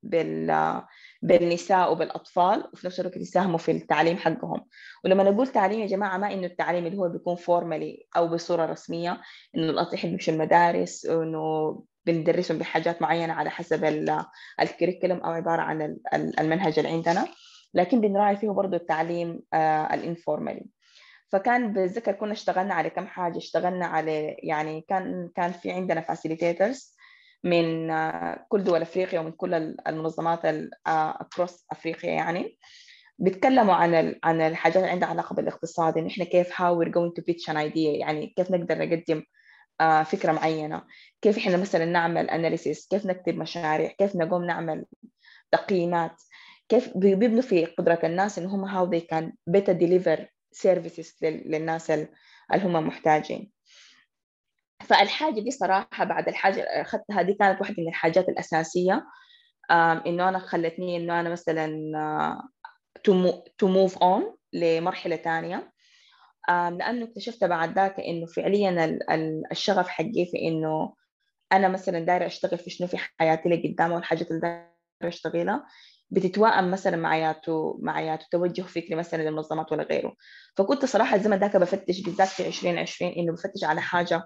بال 0.03 0.81
بالنساء 1.21 1.91
وبالأطفال 1.91 2.69
وفي 2.73 2.87
نفس 2.87 2.99
الوقت 2.99 3.17
يساهموا 3.17 3.57
في 3.57 3.71
التعليم 3.71 4.17
حقهم. 4.17 4.65
ولما 5.05 5.23
نقول 5.23 5.47
تعليم 5.47 5.79
يا 5.79 5.85
جماعة 5.87 6.17
ما 6.17 6.33
إنه 6.33 6.47
التعليم 6.47 6.85
اللي 6.85 6.97
هو 6.97 7.09
بيكون 7.09 7.35
formally 7.35 8.07
أو 8.17 8.27
بصورة 8.27 8.65
رسمية 8.65 9.21
إنه 9.57 9.69
الأطفال 9.69 10.09
يمشوا 10.09 10.33
المدارس 10.33 11.05
وإنه 11.05 11.83
بندرسهم 12.05 12.57
بحاجات 12.57 13.01
معينة 13.01 13.33
على 13.33 13.49
حسب 13.49 13.85
ال 14.61 14.66
curriculum 14.66 15.17
أو 15.17 15.31
عبارة 15.31 15.61
عن 15.61 15.97
المنهج 16.13 16.79
اللي 16.79 16.91
عندنا. 16.91 17.27
لكن 17.75 18.01
بنراعي 18.01 18.37
فيه 18.37 18.49
برضه 18.49 18.77
التعليم 18.77 19.41
آه، 19.53 19.93
ال 19.93 19.99
informally. 19.99 20.65
فكان 21.31 21.73
بتذكر 21.73 22.11
كنا 22.11 22.31
اشتغلنا 22.31 22.73
على 22.73 22.89
كم 22.89 23.07
حاجة 23.07 23.37
اشتغلنا 23.37 23.85
على 23.85 24.35
يعني 24.43 24.85
كان 24.89 25.29
كان 25.35 25.51
في 25.51 25.71
عندنا 25.71 26.01
facilitators 26.01 26.95
من 27.43 27.91
آه، 27.91 28.45
كل 28.49 28.63
دول 28.63 28.81
أفريقيا 28.81 29.19
ومن 29.19 29.31
كل 29.31 29.53
المنظمات 29.87 30.41
اكروس 30.87 31.65
أفريقيا 31.71 32.11
يعني. 32.11 32.57
بيتكلموا 33.19 33.75
عن 33.75 34.15
عن 34.23 34.41
الحاجات 34.41 34.77
اللي 34.77 34.89
عندها 34.89 35.09
علاقة 35.09 35.35
بالاقتصاد 35.35 35.97
إن 35.97 36.07
إحنا 36.07 36.25
كيف 36.25 36.51
how 36.53 36.75
we're 36.79 36.91
going 36.91 37.13
to 37.19 37.23
pitch 37.23 37.53
an 37.53 37.55
idea 37.57 37.99
يعني 37.99 38.33
كيف 38.37 38.51
نقدر 38.51 38.77
نقدم 38.77 39.23
آه، 39.81 40.03
فكرة 40.03 40.31
معينة. 40.31 40.83
كيف 41.21 41.37
إحنا 41.37 41.57
مثلا 41.57 41.85
نعمل 41.85 42.29
اناليسيس 42.29 42.87
كيف 42.87 43.05
نكتب 43.05 43.35
مشاريع 43.37 43.91
كيف 43.91 44.15
نقوم 44.15 44.45
نعمل 44.45 44.85
تقييمات. 45.51 46.21
كيف 46.69 46.97
بيبنوا 46.97 47.41
في 47.41 47.65
قدرة 47.65 47.99
الناس 48.03 48.39
إن 48.39 48.45
هم 48.45 48.65
how 48.67 48.89
they 48.91 49.01
can 49.01 49.31
better 49.57 49.73
deliver 49.73 50.19
services 50.65 51.13
للناس 51.23 51.91
اللي 51.91 52.07
هم 52.53 52.87
محتاجين. 52.87 53.51
فالحاجة 54.83 55.39
دي 55.39 55.51
صراحة 55.51 56.03
بعد 56.03 56.27
الحاجة 56.27 56.61
أخذتها 56.61 57.21
دي 57.21 57.33
كانت 57.33 57.61
واحدة 57.61 57.75
من 57.77 57.87
الحاجات 57.89 58.29
الأساسية 58.29 59.05
إنه 60.05 60.29
أنا 60.29 60.39
خلتني 60.39 60.97
إنه 60.97 61.19
أنا 61.19 61.29
مثلا 61.29 61.67
to 63.61 63.65
move 63.65 63.95
on 63.99 64.37
لمرحلة 64.53 65.15
ثانية 65.15 65.71
لأنه 66.49 67.05
اكتشفت 67.05 67.43
بعد 67.43 67.75
ذاك 67.75 67.99
إنه 67.99 68.25
فعليا 68.25 68.99
الشغف 69.51 69.87
حقي 69.87 70.25
في 70.31 70.37
إنه 70.47 70.95
أنا 71.51 71.67
مثلا 71.67 71.99
دايرة 71.99 72.25
أشتغل 72.25 72.57
في 72.57 72.69
شنو 72.69 72.87
في 72.87 72.97
حياتي 72.97 73.49
لقدام 73.49 73.91
والحاجات 73.91 74.31
اللي 74.31 74.41
دايرة 74.41 74.69
أشتغلها. 75.03 75.65
بتتوائم 76.09 76.71
مثلا 76.71 76.97
معياته 76.97 77.79
معياته 77.81 78.25
توجه 78.31 78.61
فكري 78.61 78.95
مثلا 78.95 79.23
للمنظمات 79.23 79.71
ولا 79.71 79.83
غيره. 79.83 80.15
فكنت 80.57 80.85
صراحة 80.85 81.15
الزمن 81.15 81.37
ذاك 81.37 81.57
بفتش 81.57 82.01
بالذات 82.01 82.27
في 82.27 82.47
2020 82.47 83.11
إنه 83.11 83.33
بفتش 83.33 83.63
على 83.63 83.81
حاجة 83.81 84.23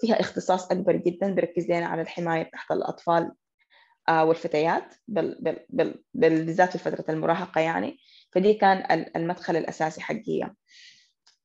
فيها 0.00 0.20
اختصاص 0.20 0.70
أكبر 0.70 0.96
جدا 0.96 1.34
بركز 1.34 1.66
لنا 1.66 1.86
على 1.86 2.02
الحماية 2.02 2.50
تحت 2.52 2.70
الأطفال 2.72 3.32
آه، 4.08 4.24
والفتيات 4.24 4.94
بالذات 6.14 6.76
في 6.76 6.78
فترة 6.78 7.04
المراهقة 7.08 7.60
يعني. 7.60 7.98
فدي 8.32 8.54
كان 8.54 9.06
المدخل 9.16 9.56
الأساسي 9.56 10.00
حقي. 10.00 10.50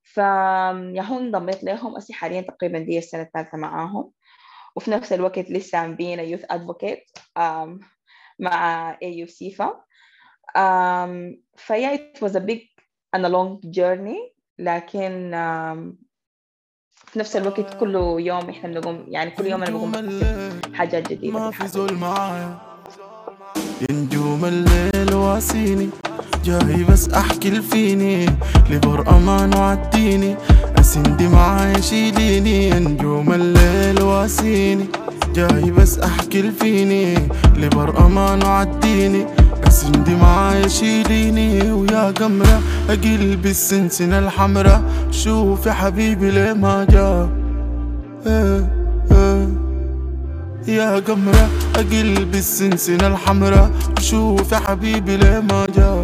فيهون 0.03 1.23
انضميت 1.25 1.63
لهم 1.63 1.97
أسي 1.97 2.13
حاليا 2.13 2.41
تقريبا 2.41 2.79
دي 2.79 2.97
السنة 2.97 3.21
الثالثة 3.21 3.57
معاهم. 3.57 4.11
وفي 4.75 4.91
نفس 4.91 5.13
الوقت 5.13 5.51
لسه 5.51 5.77
عم 5.77 5.95
بينا 5.95 6.23
يوث 6.23 6.45
ادفوكيت 6.49 7.03
مع 8.39 8.93
AU 9.03 9.25
سيفا 9.29 9.83
um, 10.57 11.37
فيا 11.55 11.95
it 11.97 12.21
was 12.21 12.31
a 12.35 12.39
big 12.39 12.61
and 13.15 13.25
a 13.25 13.29
long 13.29 13.59
journey 13.71 14.33
لكن 14.59 15.31
um, 15.33 16.07
في 17.07 17.19
نفس 17.19 17.35
الوقت 17.35 17.73
كل 17.73 17.95
يوم 18.19 18.49
إحنا 18.49 18.69
بنقوم 18.79 19.05
يعني 19.07 19.31
كل 19.31 19.45
يوم 19.45 19.63
أنا 19.63 19.71
بقوم 19.71 19.91
حاجات 20.73 21.09
جديدة 21.13 21.39
ما 21.39 21.51
في 21.51 21.67
زول 21.67 21.93
معايا 21.93 22.57
ينجوم 23.89 24.45
الليل 24.45 25.13
واسيني 25.13 25.89
جاي 26.43 26.83
بس 26.83 27.09
أحكي 27.09 27.47
الفيني 27.47 28.25
لبر 28.69 29.09
أمان 29.09 29.55
وعديني 29.57 30.35
أسندي 30.79 31.27
معايا 31.27 31.81
شيليني 31.81 32.69
ينجوم 32.69 33.33
الليل 33.33 34.01
واسيني. 34.01 34.87
جاي 35.37 35.71
بس 35.71 35.99
أحكي 35.99 36.39
الفيني 36.39 37.15
لبر 37.57 38.05
أمان 38.05 38.43
وعديني 38.43 39.25
اسندي 39.67 40.15
معايا 40.15 40.67
شيليني 40.67 41.71
ويا 41.71 42.11
قمرة 42.11 42.61
اقلب 42.89 43.45
السنسنة 43.45 44.19
الحمرة 44.19 44.83
شوف 45.11 45.65
يا 45.65 45.71
حبيبي 45.73 46.31
ليه 46.31 46.53
ما 46.53 46.85
جا. 46.89 47.29
إيه 48.27 48.69
إيه. 49.11 49.47
يا 50.67 50.99
قمرة 50.99 51.49
اقلب 51.75 52.35
السنسنة 52.35 53.07
الحمرة 53.07 53.71
شوف 53.99 54.51
يا 54.51 54.57
حبيبي 54.57 55.17
ليه 55.17 55.39
ما 55.39 55.67
جا. 55.75 56.03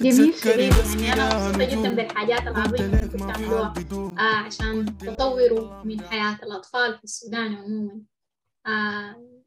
جميل 0.00 0.34
شديد 0.34 0.72
يعني 1.00 1.12
أنا 1.12 1.48
مبسوطة 1.48 1.64
جدا 1.64 1.88
بالحاجات 1.94 2.42
العظيمه 2.42 2.86
اللي 2.86 3.08
بتعملوها 3.14 3.74
آه 4.18 4.36
عشان 4.46 4.98
تطوروا 4.98 5.84
من 5.84 6.00
حياة 6.00 6.38
الأطفال 6.42 6.98
في 6.98 7.04
السودان 7.04 7.54
عموما. 7.54 8.00
آه 8.66 9.40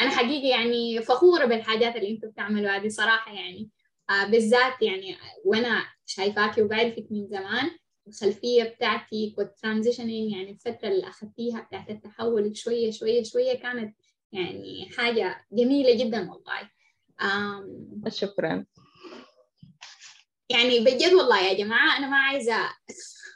أنا 0.00 0.10
حقيقي 0.10 0.48
يعني 0.48 1.02
فخورة 1.02 1.44
بالحاجات 1.44 1.96
اللي 1.96 2.10
أنتم 2.10 2.28
بتعملوها 2.28 2.76
هذه 2.76 2.88
صراحة 2.88 3.32
يعني. 3.32 3.70
آه 4.10 4.24
بالذات 4.26 4.82
يعني 4.82 5.16
وأنا 5.44 5.82
شايفاكي 6.06 6.62
وبعرفك 6.62 7.06
من 7.10 7.26
زمان 7.26 7.70
الخلفية 8.08 8.62
بتاعتك 8.64 9.38
والترانزيشنينج 9.38 10.32
يعني 10.32 10.50
الفترة 10.50 10.88
اللي 10.88 11.08
أخذتيها 11.08 11.60
بتاعت 11.60 11.90
التحول 11.90 12.56
شوية 12.56 12.90
شوية 12.90 13.22
شوية 13.22 13.54
كانت 13.58 13.96
يعني 14.32 14.90
حاجة 14.96 15.46
جميلة 15.52 16.04
جدا 16.04 16.30
والله. 16.30 16.70
شكرا. 18.08 18.64
يعني 20.50 20.80
بجد 20.80 21.12
والله 21.12 21.40
يا 21.40 21.54
جماعة 21.54 21.98
أنا 21.98 22.06
ما 22.08 22.16
عايزة 22.16 22.56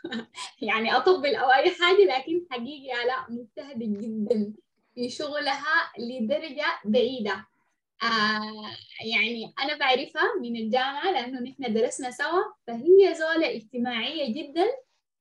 يعني 0.69 0.97
أطبل 0.97 1.35
أو 1.35 1.51
أي 1.51 1.71
حاجة 1.71 2.05
لكن 2.05 2.47
حقيقي 2.51 3.03
آلاء 3.03 3.33
مجتهدة 3.33 3.87
جدا 3.87 4.53
في 4.95 5.11
شغلها 5.11 5.93
لدرجة 5.99 6.67
بعيدة. 6.85 7.47
آه 8.03 8.71
يعني 9.07 9.55
أنا 9.63 9.79
بعرفها 9.79 10.35
من 10.41 10.57
الجامعة 10.57 11.11
لأنه 11.11 11.41
نحن 11.41 11.75
درسنا 11.75 12.11
سوا 12.11 12.43
فهي 12.67 13.15
زولة 13.15 13.57
اجتماعية 13.57 14.35
جدا 14.35 14.67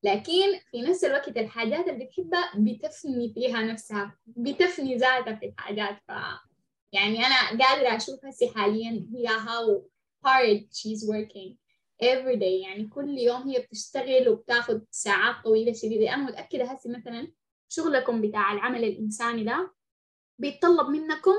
لكن 0.03 0.59
في 0.71 0.81
نفس 0.81 1.03
الوقت 1.03 1.37
الحاجات 1.37 1.87
اللي 1.87 2.05
بتحبها 2.05 2.51
بتفني 2.55 3.33
فيها 3.33 3.61
نفسها 3.61 4.17
بتفني 4.25 4.95
ذاتها 4.95 5.35
في 5.35 5.45
الحاجات. 5.45 5.97
ف 6.07 6.11
يعني 6.91 7.25
أنا 7.25 7.49
قادرة 7.49 7.95
أشوف 7.95 8.25
هسي 8.25 8.49
حاليا 8.55 9.07
هي 9.15 9.27
how 9.27 9.81
hard 10.27 10.63
she's 10.73 11.07
working. 11.09 11.62
Every 12.03 12.39
day. 12.39 12.67
يعني 12.67 12.87
كل 12.87 13.17
يوم 13.17 13.49
هي 13.49 13.59
بتشتغل 13.59 14.29
وبتاخد 14.29 14.85
ساعات 14.91 15.43
طويلة 15.43 15.73
شديدة. 15.73 16.13
أنا 16.13 16.23
متأكدة 16.23 16.65
هسي 16.65 16.89
مثلا 16.89 17.31
شغلكم 17.69 18.21
بتاع 18.21 18.53
العمل 18.53 18.83
الإنساني 18.83 19.43
ده 19.43 19.73
بيتطلب 20.39 20.89
منكم 20.89 21.35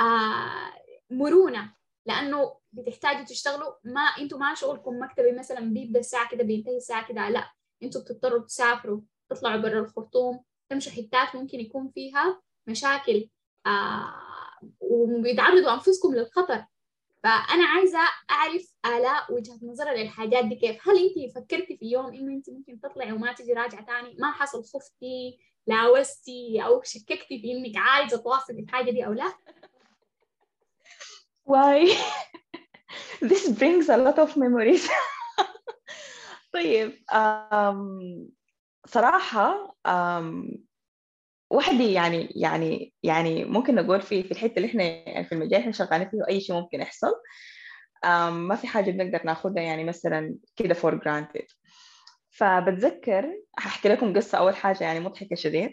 آه 0.00 0.72
مرونة 1.10 1.74
لأنه 2.06 2.56
بتحتاجوا 2.72 3.24
تشتغلوا. 3.24 3.72
ما 3.84 4.00
أنتوا 4.00 4.38
ما 4.38 4.54
شغلكم 4.54 5.02
مكتبي 5.02 5.32
مثلا 5.32 5.60
بيبدأ 5.60 6.00
الساعة 6.00 6.30
كده 6.30 6.44
بينتهي 6.44 6.76
الساعة 6.76 7.08
كده. 7.08 7.28
لا 7.28 7.52
أنتوا 7.82 8.00
بتضطروا 8.00 8.44
تسافروا 8.44 9.00
تطلعوا 9.30 9.60
برا 9.60 9.80
الخرطوم 9.80 10.44
تمشوا 10.68 10.92
حتات 10.92 11.36
ممكن 11.36 11.60
يكون 11.60 11.90
فيها 11.94 12.42
مشاكل 12.66 13.28
آه 13.66 14.14
وبيتعرضوا 14.80 15.74
أنفسكم 15.74 16.14
للخطر. 16.14 16.64
فأنا 17.24 17.64
عايزة 17.64 17.98
أعرف 18.30 18.74
آلاء 18.86 19.34
وجهة 19.34 19.58
نظرها 19.62 19.94
للحاجات 19.94 20.44
دي 20.44 20.54
كيف. 20.54 20.88
هل 20.88 20.98
انت 20.98 21.34
فكرتي 21.36 21.76
في 21.76 21.86
يوم 21.90 22.06
إنه 22.06 22.32
انت 22.32 22.50
ممكن 22.50 22.80
تطلعي 22.80 23.12
وما 23.12 23.32
تجي 23.32 23.52
راجعة 23.52 23.86
ثاني 23.86 24.16
ما 24.18 24.32
حصل 24.32 24.64
خفتي 24.64 25.38
لاوستي 25.66 26.64
أو 26.64 26.82
شككتي 26.82 27.40
في 27.40 27.52
إنك 27.52 27.76
عايزة 27.76 28.16
تواصلي 28.16 28.60
الحاجة 28.60 28.90
دي 28.90 29.06
أو 29.06 29.12
لا؟ 29.12 29.32
why 31.48 31.96
this 33.30 33.48
brings 33.48 33.88
a 33.88 33.96
lot 33.96 34.18
of 34.18 34.36
memories. 34.36 34.90
طيب 36.54 36.92
um, 37.12 38.32
صراحة 38.86 39.76
um, 39.88 40.58
وحدي 41.50 41.92
يعني 41.92 42.28
يعني 42.36 42.92
يعني 43.02 43.44
ممكن 43.44 43.74
نقول 43.74 44.00
في 44.02 44.22
في 44.22 44.32
الحتة 44.32 44.56
اللي 44.56 44.68
إحنا 44.68 44.82
يعني 44.84 45.24
في 45.24 45.32
المجال 45.32 45.60
إحنا 45.60 45.72
شغالين 45.72 46.10
فيه 46.10 46.18
أي 46.28 46.40
شيء 46.40 46.56
ممكن 46.56 46.80
يحصل 46.80 47.12
ما 48.30 48.56
في 48.56 48.66
حاجة 48.66 48.90
بنقدر 48.90 49.26
ناخذها 49.26 49.62
يعني 49.62 49.84
مثلا 49.84 50.36
كده 50.56 50.74
for 50.74 50.94
granted 50.94 51.46
فبتذكر 52.30 53.34
هحكي 53.58 53.88
لكم 53.88 54.16
قصة 54.16 54.38
أول 54.38 54.56
حاجة 54.56 54.84
يعني 54.84 55.00
مضحكة 55.00 55.36
شديد. 55.36 55.72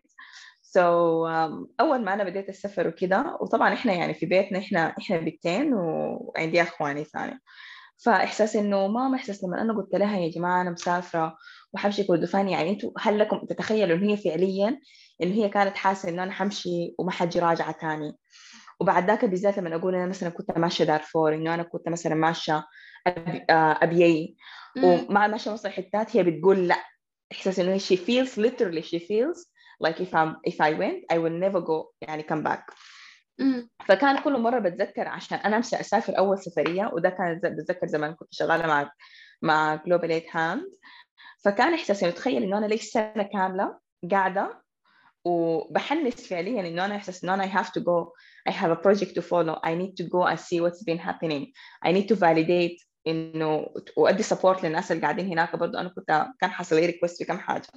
so, 0.61 1.29
um, 1.29 1.67
أول 1.79 2.01
ما 2.03 2.13
أنا 2.13 2.23
بديت 2.23 2.49
السفر 2.49 2.87
وكده 2.87 3.37
وطبعا 3.41 3.73
إحنا 3.73 3.93
يعني 3.93 4.13
في 4.13 4.25
بيتنا 4.25 4.59
إحنا 4.59 4.95
إحنا 4.99 5.17
بنتين 5.17 5.73
وعندي 5.73 6.61
اخواني 6.61 7.03
ثاني. 7.03 7.39
فإحساس 7.97 8.55
إنه 8.55 8.87
ماما 8.87 9.15
إحساس 9.17 9.43
لما 9.43 9.61
أنا 9.61 9.73
قلت 9.73 9.95
لها 9.95 10.19
يا 10.19 10.29
جماعة 10.31 10.61
أنا 10.61 10.69
مسافرة 10.71 11.37
وحمشي 11.73 12.03
كردفان 12.03 12.49
يعني 12.49 12.69
أنتوا 12.69 12.91
هل 12.99 13.19
لكم 13.19 13.45
تتخيلوا 13.45 13.97
انه 13.97 14.11
هي 14.11 14.17
فعليا 14.17 14.79
انه 15.23 15.33
هي 15.33 15.49
كانت 15.49 15.75
حاسة 15.75 16.09
إنه 16.09 16.23
أنا 16.23 16.31
حمشي 16.31 16.95
وما 16.99 17.11
حجي 17.11 17.39
راجعه 17.39 17.71
ثاني 17.71 18.17
وبعد 18.79 19.07
ذاك 19.07 19.25
بالذات 19.25 19.57
لما 19.57 19.75
أقول 19.75 19.95
أنا 19.95 20.05
مثلا 20.05 20.29
كنت 20.29 20.57
ماشية 20.57 20.83
دارفور 20.83 21.33
إنه 21.35 21.53
أنا 21.53 21.63
كنت 21.63 21.89
مثلا 21.89 22.15
ماشية 22.15 22.63
أبي 23.07 23.45
ابيي 23.49 24.35
ومع 24.83 25.27
ماشية 25.27 25.51
وسط 25.51 25.67
حتات 25.67 26.15
هي 26.17 26.23
بتقول 26.23 26.67
لا. 26.67 26.75
إحساس 27.31 27.59
إنه 27.59 27.77
she 27.77 27.97
feels 27.97 28.29
literally 28.37 28.83
she 28.83 28.99
feels 28.99 29.45
like 29.83 29.99
if 29.99 30.13
I'm 30.13 30.35
if 30.51 30.57
I 30.61 30.71
went 30.73 31.13
I 31.13 31.17
will 31.17 31.39
never 31.45 31.61
go. 31.61 31.93
يعني 32.01 32.23
come 32.23 32.43
back. 32.47 32.73
فكان 33.85 34.17
كل 34.23 34.39
مرة 34.39 34.59
بتذكر 34.59 35.07
عشان 35.07 35.37
أنا 35.37 35.57
أمشي 35.57 35.79
أسافر 35.79 36.17
أول 36.17 36.39
سفرية 36.39 36.89
وده 36.93 37.09
كان 37.09 37.39
بتذكر 37.43 37.87
زمان 37.87 38.13
كنت 38.13 38.33
شغالة 38.33 38.67
مع 38.67 38.91
مع 39.41 39.75
Global 39.75 40.23
Hand 40.31 40.63
فكان 41.43 41.73
احساسي 41.73 42.05
إنه 42.05 42.13
تخيل 42.13 42.43
إنه 42.43 42.57
أنا 42.57 42.65
لي 42.65 42.83
سنة 42.83 43.29
كاملة 43.33 43.79
قاعدة 44.11 44.61
وبحنس 45.25 46.27
فعليا 46.27 46.67
إنه 46.67 46.85
أنا 46.85 46.95
أحسسها 46.95 47.23
إنه 47.23 47.33
أنا 47.33 47.45
I 47.45 47.49
have 47.49 47.69
to 47.69 47.81
go. 47.81 48.11
I 48.49 48.53
have 48.53 48.71
a 48.71 48.75
project 48.75 49.13
to 49.15 49.21
follow. 49.21 49.59
I 49.63 49.75
need 49.75 49.95
to 49.97 50.09
go 50.09 50.25
and 50.25 50.39
see 50.39 50.59
what's 50.61 50.83
been 50.83 50.97
happening. 50.97 51.45
I 51.85 51.91
need 51.91 52.07
to 52.07 52.15
validate 52.15 52.85
إنه 53.07 53.67
وأدي 53.97 54.23
support 54.23 54.63
للناس 54.63 54.91
اللي 54.91 55.01
قاعدين 55.01 55.27
هناك. 55.27 55.55
برضه 55.55 55.79
أنا 55.79 55.89
كنت 55.89 56.27
كان 56.41 56.51
حصل 56.51 56.75
لي 56.75 56.85
request 56.85 57.17
في 57.17 57.25
كم 57.25 57.39
حاجة. 57.39 57.67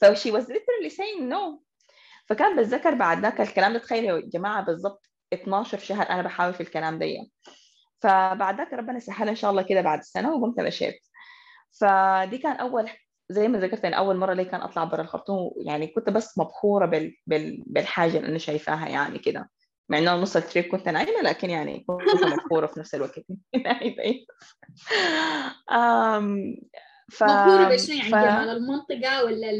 ف 0.00 0.04
she 0.04 0.30
was 0.32 0.44
literally 0.44 0.90
saying 0.90 1.28
no. 1.30 1.62
فكان 2.26 2.56
بتذكر 2.56 2.94
بعد 2.94 3.20
ذاك 3.20 3.40
الكلام. 3.40 3.72
ده 3.72 3.78
تخيلوا 3.78 4.18
يا 4.18 4.26
جماعة 4.26 4.64
بالضبط 4.64 5.02
12 5.32 5.78
شهر 5.78 6.10
أنا 6.10 6.22
بحاول 6.22 6.54
في 6.54 6.60
الكلام 6.60 6.98
ده 6.98 7.06
فبعد 8.02 8.56
ذاك 8.58 8.72
ربنا 8.72 8.98
سهل 8.98 9.28
إن 9.28 9.36
شاء 9.36 9.50
الله 9.50 9.62
كده 9.62 9.80
بعد 9.80 9.98
السنة 9.98 10.34
وقمت 10.34 10.60
مشيت. 10.60 11.00
فدي 11.80 12.38
كان 12.38 12.56
أول 12.56 12.90
زي 13.28 13.48
ما 13.48 13.58
ذكرت 13.58 13.84
ان 13.84 13.94
أول 13.94 14.16
مرة 14.16 14.32
لي 14.32 14.44
كان 14.44 14.60
أطلع 14.60 14.84
برا 14.84 15.02
الخرطوم؟ 15.02 15.50
يعني 15.56 15.86
كنت 15.86 16.10
بس 16.10 16.38
مبهورة 16.38 16.86
بال... 16.86 17.16
بال... 17.26 17.62
بالحاجة 17.66 18.16
اللي 18.16 18.28
أنا 18.28 18.38
شايفاها 18.38 18.88
يعني 18.88 19.18
كده. 19.18 19.50
مع 19.88 19.98
إنه 19.98 20.14
نص 20.14 20.36
التريب 20.36 20.64
كنت 20.64 20.88
نايمة 20.88 21.22
لكن 21.22 21.50
يعني 21.50 21.84
كنت 21.86 22.24
مبهورة 22.24 22.66
في 22.66 22.80
نفس 22.80 22.94
الوقت. 22.94 23.18
أم 25.70 26.56
ف... 27.10 27.22
مبهورة 27.22 27.68
بشنو 27.68 27.96
يعني 27.96 28.10
ف... 28.10 28.14
جمال 28.14 28.48
المنطقة 28.48 29.24
ولا 29.24 29.52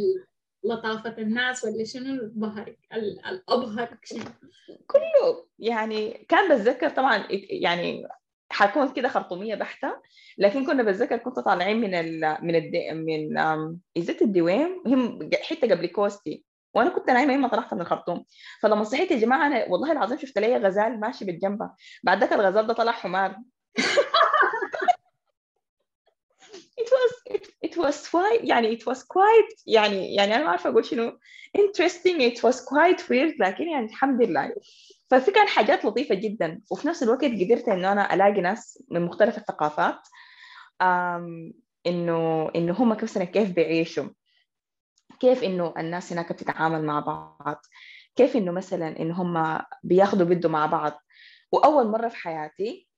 لطافة 0.65 1.19
الناس 1.19 1.65
ولا 1.65 1.85
شنو؟ 1.85 2.31
بهرك 2.35 2.79
الأبهر؟ 2.93 3.99
كله 4.87 5.47
يعني 5.59 6.27
كان 6.29 6.55
بتذكر 6.55 6.91
طبعا 6.91 7.25
يعني 7.51 8.09
حكون 8.51 8.93
كده 8.93 9.09
خرطومية 9.09 9.55
بحتة 9.55 9.97
لكن 10.39 10.67
كنا 10.67 10.83
بتذكر 10.83 11.17
كنت 11.17 11.39
طالعين 11.39 11.81
من 11.81 11.95
ال 11.95 12.39
من 12.43 12.55
الدي 12.55 12.93
من 12.93 13.39
ازت 13.99 14.23
الدوام 14.23 14.83
هم 14.87 15.31
حتة 15.43 15.71
قبل 15.75 15.87
كوستي 15.87 16.45
وأنا 16.75 16.91
كنت 16.91 17.11
نايمة 17.11 17.37
ما 17.37 17.49
طلعت 17.49 17.75
من 17.75 17.81
الخرطوم. 17.81 18.25
فلما 18.63 18.85
صحيت 18.85 19.11
يا 19.11 19.17
جماعة 19.17 19.47
أنا 19.47 19.67
والله 19.69 19.93
العظيم 19.93 20.19
شفت 20.19 20.39
لي 20.39 20.57
غزال 20.57 21.01
ماشي 21.01 21.25
بالجنبة. 21.25 21.71
بعد 22.03 22.21
ذاك 22.21 22.33
الغزال 22.33 22.67
ده 22.67 22.75
طلع 22.75 22.93
حمار. 22.93 23.37
It 26.79 26.91
was 26.97 27.13
it, 27.37 27.45
it 27.67 27.77
was 27.77 28.09
quite 28.09 28.45
يعني 28.45 28.79
it 28.79 28.83
was 28.87 28.99
quite 29.03 29.63
يعني 29.67 30.15
يعني 30.15 30.37
أنا 30.37 30.45
ما 30.45 30.51
عارفة 30.51 30.71
أقول 30.71 30.85
شنو. 30.85 31.19
Interesting 31.59 32.21
it 32.21 32.39
was 32.43 32.57
quite 32.57 33.01
weird 33.01 33.41
لكن 33.41 33.69
يعني 33.69 33.87
الحمد 33.87 34.23
لله. 34.23 34.55
ففي 35.11 35.31
كان 35.31 35.49
حاجات 35.49 35.85
لطيفة 35.85 36.15
جدا 36.15 36.61
وفي 36.71 36.89
نفس 36.89 37.03
الوقت 37.03 37.25
قدرت 37.25 37.69
إنه 37.69 37.93
أنا 37.93 38.15
ألاقي 38.15 38.41
ناس 38.41 38.83
من 38.91 39.03
مختلف 39.05 39.39
الثقافات 39.39 39.99
إنه 41.87 42.51
إنه 42.57 42.73
هم 42.73 42.89
مثلا 42.89 43.25
كيف 43.25 43.51
بيعيشوا 43.51 44.09
كيف 45.21 45.45
إنه 45.45 45.75
الناس 45.79 46.13
هناك 46.13 46.33
بتتعامل 46.33 46.85
مع 46.85 47.01
بعض 47.01 47.61
كيف 48.17 48.37
إنه 48.37 48.53
مثلا 48.53 49.01
إنه 49.01 49.23
هم 49.23 49.63
بياخدوا 49.83 50.27
بيدوا 50.27 50.51
مع 50.51 50.67
بعض. 50.67 50.93
وأول 51.53 51.87
مرة 51.87 52.09
في 52.09 52.17
حياتي 52.17 52.89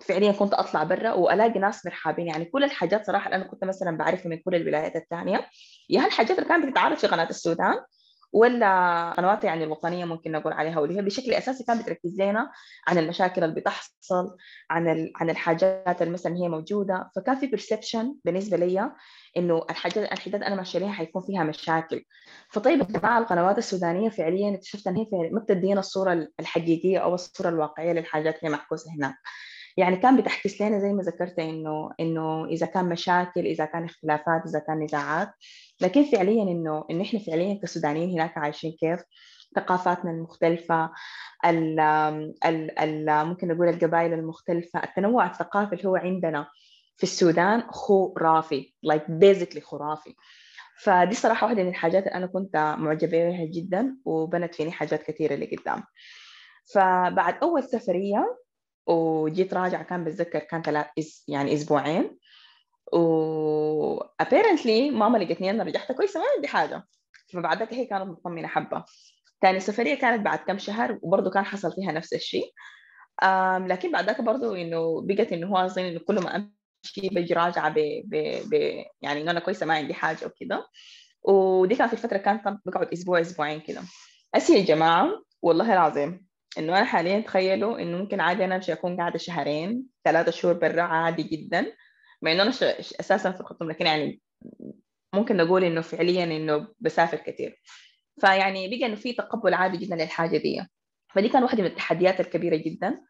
فعليا 0.00 0.32
كنت 0.32 0.54
أطلع 0.54 0.82
برا 0.82 1.12
وألاقي 1.12 1.58
ناس 1.58 1.86
مرحابين. 1.86 2.26
يعني 2.28 2.44
كل 2.44 2.64
الحاجات 2.64 3.06
صراحة 3.06 3.26
اللي 3.26 3.36
أنا 3.36 3.44
كنت 3.44 3.64
مثلا 3.64 3.96
بعرفها 3.96 4.28
من 4.28 4.38
كل 4.38 4.54
الولايات 4.54 4.96
الثانية 4.96 5.48
يا 5.90 6.00
هالحاجات 6.00 6.38
اللي 6.38 6.48
كانت 6.48 6.66
بتتعرض 6.66 6.96
في 6.96 7.06
قناة 7.06 7.30
السودان 7.30 7.74
ولا 8.32 9.10
قنوات 9.10 9.44
يعني 9.44 9.64
الوطنية 9.64 10.04
ممكن 10.04 10.32
نقول 10.32 10.52
عليها 10.52 10.80
واللي 10.80 10.96
هي 10.98 11.02
بشكل 11.02 11.32
أساسي 11.32 11.64
كانت 11.64 11.82
بتركز 11.82 12.20
لنا 12.20 12.50
عن 12.88 12.98
المشاكل 12.98 13.44
اللي 13.44 13.54
بتحصل 13.54 14.36
عن 14.70 15.10
عن 15.16 15.30
الحاجات 15.30 16.02
اللي 16.02 16.12
مثلا 16.12 16.36
هي 16.36 16.48
موجودة. 16.48 17.10
فكان 17.16 17.36
في 17.36 17.46
برسبشن 17.46 18.14
بالنسبة 18.24 18.56
لي 18.56 18.92
إنه 19.36 19.64
الحاجات 19.70 20.12
الحداد 20.12 20.42
أنا 20.42 20.54
ماشية 20.54 20.78
لها 20.78 20.92
حيكون 20.92 21.22
فيها 21.22 21.44
مشاكل. 21.44 22.04
فطيب 22.50 22.78
يا 22.80 22.84
جماعة 22.84 23.18
القنوات 23.18 23.58
السودانية 23.58 24.08
فعليا 24.10 24.54
اكتشفت 24.54 24.86
إن 24.86 24.96
هي 24.96 25.06
ما 25.32 25.40
بتدينا 25.40 25.80
الصورة 25.80 26.28
الحقيقية 26.40 26.98
أو 26.98 27.14
الصورة 27.14 27.48
الواقعية 27.48 27.92
للحاجات 27.92 28.38
اللي 28.38 28.50
محكوسه 28.50 28.94
هناك. 28.96 29.14
يعني 29.76 29.96
كان 29.96 30.16
بتحكي 30.16 30.64
لنا 30.68 30.78
زي 30.78 30.92
ما 30.92 31.02
ذكرت 31.02 31.38
إنه 31.38 31.90
إنه 32.00 32.44
إذا 32.44 32.66
كان 32.66 32.88
مشاكل 32.88 33.40
إذا 33.40 33.64
كان 33.64 33.84
اختلافات 33.84 34.42
إذا 34.46 34.58
كان 34.58 34.82
نزاعات 34.84 35.28
لكن 35.80 36.04
فعليا 36.04 36.42
إنه 36.42 36.84
انه 36.90 37.02
إحنا 37.02 37.20
فعليا 37.20 37.60
كسودانيين 37.62 38.10
هناك 38.10 38.38
عايشين 38.38 38.76
كيف؟ 38.80 39.00
ثقافاتنا 39.56 40.10
المختلفة 40.10 40.90
ال 41.46 41.80
ال 41.80 42.78
ال 42.78 43.26
ممكن 43.26 43.48
نقول 43.48 43.68
القبائل 43.68 44.12
المختلفة. 44.12 44.82
التنوع 44.84 45.26
الثقافي 45.26 45.74
اللي 45.74 45.88
هو 45.88 45.96
عندنا 45.96 46.46
في 46.96 47.02
السودان 47.02 47.62
خرافي 47.70 48.74
like 48.86 49.06
basically 49.24 49.60
خرافي 49.62 50.14
فدي 50.82 51.14
صراحة 51.14 51.46
واحدة 51.46 51.62
من 51.62 51.68
الحاجات 51.68 52.06
اللي 52.06 52.16
أنا 52.16 52.26
كنت 52.26 52.76
معجبة 52.78 53.30
بها 53.30 53.44
جدا 53.44 53.96
وبنت 54.04 54.54
فيني 54.54 54.72
حاجات 54.72 55.02
كثيرة 55.02 55.34
لقدام 55.34 55.82
فبعد 56.74 57.34
أول 57.42 57.62
سفرية 57.62 58.41
وجيت 58.86 59.54
راجع 59.54 59.82
كان 59.82 60.04
بتذكر 60.04 60.38
كان 60.38 60.62
ثلاث 60.62 60.86
يعني 61.28 61.54
أسبوعين. 61.54 62.18
و 62.92 64.00
apparently 64.00 64.92
ماما 64.92 65.18
لقيتني 65.18 65.50
أنا 65.50 65.64
رجعت 65.64 65.92
كويسة 65.92 66.20
ما 66.20 66.26
عندي 66.36 66.48
حاجة. 66.48 66.84
فبعد 67.32 67.62
ذلك 67.62 67.74
هي 67.74 67.86
كانت 67.86 68.02
مطمنة 68.02 68.48
حبة. 68.48 68.84
ثاني 69.42 69.60
سفرية 69.60 69.94
كانت 69.94 70.24
بعد 70.24 70.38
كم 70.38 70.58
شهر 70.58 70.98
وبرضه 71.02 71.30
كان 71.30 71.44
حصل 71.44 71.72
فيها 71.72 71.92
نفس 71.92 72.12
الشيء. 72.12 72.52
لكن 73.66 73.92
بعد 73.92 74.04
ذاك 74.06 74.20
برضه 74.20 74.56
إنه 74.62 75.02
بقت 75.06 75.32
إنه 75.32 75.46
هو 75.46 75.56
أصلا 75.56 75.88
إنه 75.88 76.00
كل 76.00 76.14
ما 76.14 76.36
أمشي 76.36 77.08
بجي 77.08 77.34
راجعة 77.34 77.68
ب, 77.68 77.78
ب, 78.04 78.42
ب 78.50 78.84
يعني 79.02 79.22
إنه 79.22 79.30
أنا 79.30 79.40
كويسة 79.40 79.66
ما 79.66 79.74
عندي 79.74 79.94
حاجة 79.94 80.26
وكذا 80.26 80.66
ودي 81.22 81.76
كانت 81.76 81.92
الفترة 81.92 82.16
كانت 82.16 82.58
بقعد 82.66 82.92
أسبوع 82.92 83.20
أسبوعين 83.20 83.60
كذا 83.60 83.82
اسي 84.34 84.58
يا 84.58 84.64
جماعة 84.64 85.22
والله 85.42 85.72
العظيم 85.72 86.26
انه 86.58 86.76
أنا 86.78 86.84
حاليا 86.84 87.20
تخيلوا 87.20 87.78
إنه 87.78 87.98
ممكن 87.98 88.20
عادي 88.20 88.44
أنا 88.44 88.56
امشي 88.56 88.72
اكون 88.72 88.96
قاعدة 88.96 89.18
شهرين 89.18 89.86
ثلاثة 90.04 90.30
شهور 90.30 90.54
برا 90.54 90.82
عادي 90.82 91.22
جدا 91.22 91.72
مع 92.22 92.32
إنه 92.32 92.42
أنا 92.42 92.50
أساسا 93.00 93.32
في 93.32 93.40
الخطوم 93.40 93.70
لكن 93.70 93.86
يعني 93.86 94.20
ممكن 95.14 95.36
نقول 95.36 95.64
إنه 95.64 95.80
فعليا 95.80 96.24
إنه 96.24 96.68
بسافر 96.80 97.16
كثير 97.16 97.62
فيعني 98.20 98.68
بقى 98.68 98.86
إنه 98.86 98.94
في 98.94 99.12
تقبل 99.12 99.54
عادي 99.54 99.76
جدا 99.76 99.96
للحاجة 99.96 100.38
دي. 100.38 100.62
فدي 101.14 101.28
كان 101.28 101.42
واحدة 101.42 101.62
من 101.62 101.68
التحديات 101.68 102.20
الكبيرة 102.20 102.56
جدا. 102.56 103.00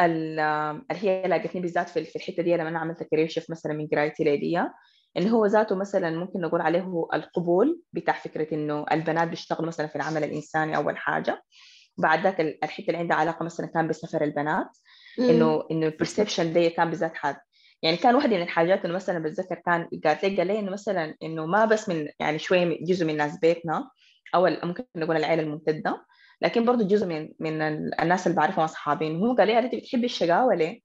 اللي 0.00 0.42
هي 0.90 1.22
لاقتني 1.28 1.60
بالذات 1.60 1.88
في 1.88 2.16
الحتة 2.16 2.42
دي 2.42 2.56
لما 2.56 2.68
أنا 2.68 2.78
عملت 2.78 3.02
كارير 3.02 3.28
شيف 3.28 3.50
مثلا 3.50 3.72
من 3.72 3.86
قرايتي 3.88 4.24
ليدية 4.24 4.74
إنه 5.16 5.30
هو 5.30 5.46
ذاته 5.46 5.76
مثلا 5.76 6.10
ممكن 6.10 6.40
نقول 6.40 6.60
عليه 6.60 7.08
القبول 7.14 7.82
بتاع 7.92 8.14
فكرة 8.14 8.54
إنه 8.54 8.84
البنات 8.92 9.28
بيشتغلوا 9.28 9.66
مثلا 9.66 9.86
في 9.86 9.96
العمل 9.96 10.24
الإنساني 10.24 10.76
أول 10.76 10.96
حاجة. 10.98 11.42
بعد 11.98 12.22
ذاك 12.22 12.40
الحتة 12.40 12.86
اللي 12.86 12.98
عندها 12.98 13.16
علاقة 13.16 13.44
مثلا 13.44 13.66
كان 13.66 13.88
بسفر 13.88 14.24
البنات 14.24 14.68
انه 15.18 15.64
إنه 15.70 15.86
البرسبشن 15.86 16.52
دي 16.52 16.70
كان 16.70 16.90
بالذات 16.90 17.14
حاد 17.14 17.36
يعني 17.82 17.96
كان 17.96 18.14
واحدة 18.14 18.36
من 18.36 18.42
الحاجات 18.42 18.84
إنه 18.84 18.94
مثلا 18.94 19.18
بتذكر 19.18 19.54
كان 19.54 19.88
قالت 20.04 20.24
لي 20.24 20.36
قال 20.36 20.46
لي 20.46 20.58
إنه 20.58 20.70
مثلا 20.70 21.14
إنه 21.22 21.46
ما 21.46 21.64
بس 21.64 21.88
من 21.88 22.08
يعني 22.20 22.38
شوية 22.38 22.78
جزء 22.84 23.06
من 23.06 23.16
ناس 23.16 23.38
بيتنا 23.38 23.90
أو 24.34 24.48
ممكن 24.62 24.84
نقول 24.96 25.16
العائله 25.16 25.42
الممتدة 25.42 26.04
لكن 26.42 26.64
برضه 26.64 26.84
جزء 26.84 27.06
من 27.06 27.28
من 27.40 27.62
الناس 28.00 28.26
اللي 28.26 28.36
بعرفهم 28.36 28.64
اصحابي 28.64 29.16
هو 29.16 29.34
قال 29.34 29.46
لي 29.46 29.58
أنت 29.58 29.74
بتحبي 29.74 30.04
الشقاوة 30.04 30.54
ليه؟ 30.54 30.80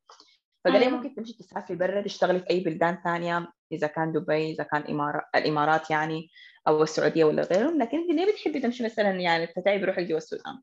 فقال 0.66 0.80
لي 0.80 0.86
أيوة. 0.86 0.98
ممكن 0.98 1.16
تمشي 1.16 1.34
تسافري 1.34 1.78
برا 1.78 2.02
تشتغلي 2.02 2.40
في 2.40 2.50
أي 2.50 2.60
بلدان 2.60 2.98
ثانية 3.04 3.48
إذا 3.72 3.88
كان 3.88 4.12
دبي 4.12 4.52
إذا 4.52 4.64
كان 4.64 4.82
إمارات 4.82 5.24
الإمارات 5.36 5.92
يعني 5.92 6.30
أو 6.68 6.84
السعودية 6.84 7.26
ولا 7.26 7.44
غيرهم 7.44 7.82
لكن 7.82 7.98
انت 7.98 8.12
ليه 8.12 8.32
بتحبي 8.32 8.60
تمشي 8.60 8.84
مثلا 8.84 9.12
يعني 9.12 9.48
تتعبي 9.48 9.86
روحك 9.86 10.04
جوا 10.04 10.18
السودان 10.18 10.62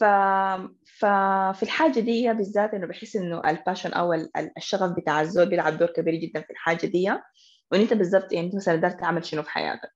ف... 0.00 0.04
ففي 0.98 1.62
الحاجة 1.62 2.00
دي 2.00 2.32
بالذات 2.32 2.74
إنه 2.74 2.86
بحس 2.86 3.16
إنه 3.16 3.42
الباشن 3.50 3.92
أو 3.92 4.12
الشغف 4.56 4.90
بتاع 4.96 5.20
الزول 5.20 5.48
بيلعب 5.48 5.78
دور 5.78 5.88
كبير 5.88 6.14
جدا 6.14 6.40
في 6.40 6.50
الحاجة 6.50 6.86
دي 6.86 7.10
وإن 7.72 7.80
أنت 7.80 7.92
بالضبط 7.94 8.32
يعني 8.32 8.46
أنت 8.46 8.54
مثلا 8.56 8.74
قدرت 8.74 9.00
تعمل 9.00 9.24
شنو 9.24 9.42
في 9.42 9.50
حياتك. 9.50 9.90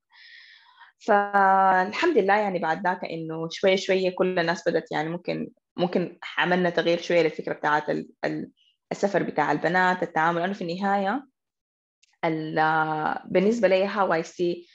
فالحمد 1.06 2.18
لله 2.18 2.36
يعني 2.36 2.58
بعد 2.58 2.86
ذاك 2.86 3.04
إنه 3.04 3.48
شوية 3.50 3.76
شوية 3.76 4.14
كل 4.14 4.38
الناس 4.38 4.68
بدأت 4.68 4.92
يعني 4.92 5.08
ممكن 5.08 5.50
ممكن 5.76 6.18
عملنا 6.38 6.70
تغيير 6.70 6.98
شوية 6.98 7.22
للفكرة 7.22 7.52
بتاعت 7.52 7.90
ال... 7.90 8.08
ال... 8.24 8.50
السفر 8.92 9.22
بتاع 9.22 9.52
البنات 9.52 10.02
التعامل. 10.02 10.40
لأنه 10.40 10.52
في 10.52 10.62
النهاية 10.62 11.24
بالنسبة 13.24 13.68
لي 13.68 13.86
how 13.86 14.14
I 14.14 14.22
see 14.22 14.66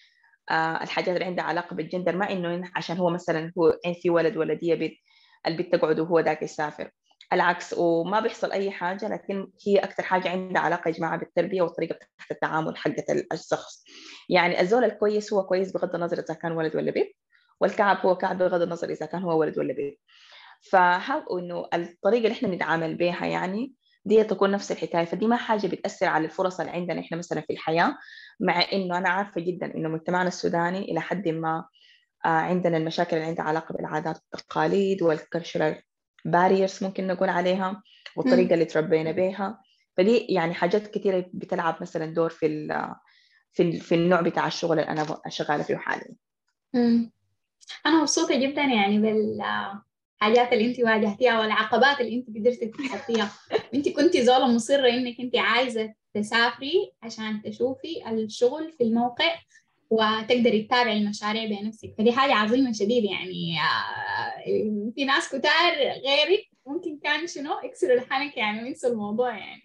الحاجات 0.51 1.15
اللي 1.15 1.25
عندها 1.25 1.45
علاقة 1.45 1.75
بالجندر 1.75 2.15
ما 2.15 2.31
إنه 2.31 2.71
عشان 2.75 2.97
هو 2.97 3.09
مثلا 3.09 3.51
هو 3.57 3.73
في 4.01 4.09
ولد 4.09 4.38
ولد 4.38 4.75
البنت 5.47 5.75
تقعد 5.75 5.99
وهو 5.99 6.19
ذاك 6.19 6.41
يسافر. 6.41 6.91
العكس 7.34 7.73
وما 7.77 8.19
بيحصل 8.19 8.51
أي 8.51 8.71
حاجة 8.71 9.08
لكن 9.08 9.47
هي 9.67 9.77
أكثر 9.77 10.03
حاجة 10.03 10.29
عندها 10.29 10.62
علاقة 10.62 10.88
يا 10.88 10.93
جماعة 10.93 11.17
بالتربية 11.17 11.62
والطريقة 11.62 11.95
بتاعت 11.95 12.32
التعامل 12.32 12.77
حقت 12.77 13.10
الشخص. 13.34 13.84
يعني 14.29 14.62
الزول 14.62 14.84
الكويس 14.84 15.34
هو 15.34 15.43
كويس 15.43 15.71
بغض 15.71 15.95
النظر 15.95 16.19
إذا 16.19 16.34
كان 16.34 16.51
ولد 16.51 16.75
ولا 16.75 16.91
بنت 16.91 17.08
والكعب 17.62 17.97
هو 17.97 18.15
كعب 18.17 18.38
بغض 18.38 18.62
النظر 18.62 18.89
إذا 18.89 19.06
كان 19.06 19.21
هو 19.23 19.39
ولد 19.39 19.60
ولا 19.60 19.73
بنت. 19.73 19.97
ف 20.71 20.88
how 20.88 21.39
إنه 21.39 21.67
الطريقة 21.73 22.23
اللي 22.23 22.32
إحنا 22.32 22.47
بنتعامل 22.49 22.95
بها 22.95 23.25
يعني 23.25 23.73
دي 24.06 24.23
تكون 24.23 24.51
نفس 24.51 24.71
الحكاية. 24.71 25.06
فدي 25.06 25.27
ما 25.27 25.36
حاجة 25.36 25.67
بتأثر 25.67 26.06
على 26.06 26.25
الفرص 26.25 26.60
اللي 26.60 26.71
عندنا 26.71 26.99
إحنا 26.99 27.17
مثلا 27.17 27.41
في 27.41 27.53
الحياة 27.53 27.97
مع 28.39 28.65
إنه 28.73 28.97
أنا 28.97 29.10
عارفة 29.10 29.41
جدا 29.41 29.75
إنه 29.75 29.89
مجتمعنا 29.89 30.27
السوداني 30.27 30.79
إلى 30.79 31.01
حد 31.01 31.27
ما 31.27 31.65
عندنا 32.25 32.77
المشاكل 32.77 33.15
اللي 33.15 33.27
عندها 33.27 33.45
علاقة 33.45 33.73
بالعادات 33.73 34.17
والتقاليد 34.33 35.01
وال 35.01 35.17
cultural 35.17 35.82
barriers 36.25 36.84
ممكن 36.83 37.07
نقول 37.07 37.29
عليها 37.29 37.83
والطريقة 38.15 38.53
اللي 38.53 38.65
تربينا 38.65 39.12
بها 39.12 39.62
فدي 39.97 40.17
يعني 40.17 40.53
حاجات 40.53 40.88
كثيره 40.88 41.25
بتلعب 41.33 41.77
مثلا 41.81 42.05
دور 42.05 42.29
في 42.29 42.67
في 43.53 43.79
في 43.79 43.95
النوع 43.95 44.21
بتاع 44.21 44.47
الشغل 44.47 44.79
اللي 44.79 44.91
أنا 44.91 45.05
شغالة 45.27 45.63
فيه 45.63 45.75
حاليا. 45.75 46.15
أنا 47.86 48.01
مبسوطة 48.01 48.36
جدا 48.39 48.62
يعني 48.62 48.99
بال 48.99 49.41
الحاجات 50.23 50.53
اللي 50.53 50.65
انت 50.65 50.79
واجهتيها 50.79 51.39
والعقبات 51.39 52.01
اللي 52.01 52.15
انت 52.15 52.38
قدرتي 52.38 52.65
تتخطيها 52.65 53.31
انت 53.75 53.89
كنتي 53.89 54.25
زوله 54.25 54.47
مصرة 54.47 54.89
إنك 54.89 55.19
انت 55.19 55.36
عايزة 55.36 55.93
تسافري 56.13 56.93
عشان 57.03 57.41
تشوفي 57.41 58.09
الشغل 58.09 58.71
في 58.77 58.83
الموقع 58.83 59.36
وتقدري 59.93 60.62
تتابعي 60.62 60.97
المشاريع 60.97 61.45
بنفسك 61.45 61.95
فدي 61.97 62.12
حاجة 62.12 62.34
عظيمة 62.34 62.71
شديد 62.71 63.03
يعني 63.03 63.58
آه، 63.60 64.91
في 64.95 65.06
ناس 65.06 65.29
كتار 65.29 65.73
غيرك 65.77 66.47
ممكن 66.67 66.99
كان 67.03 67.27
شنو 67.27 67.60
يكسروا 67.63 67.93
الحنك 67.93 68.38
يعني 68.38 68.63
وينسوا 68.63 68.89
الموضوع 68.89 69.38
يعني. 69.38 69.62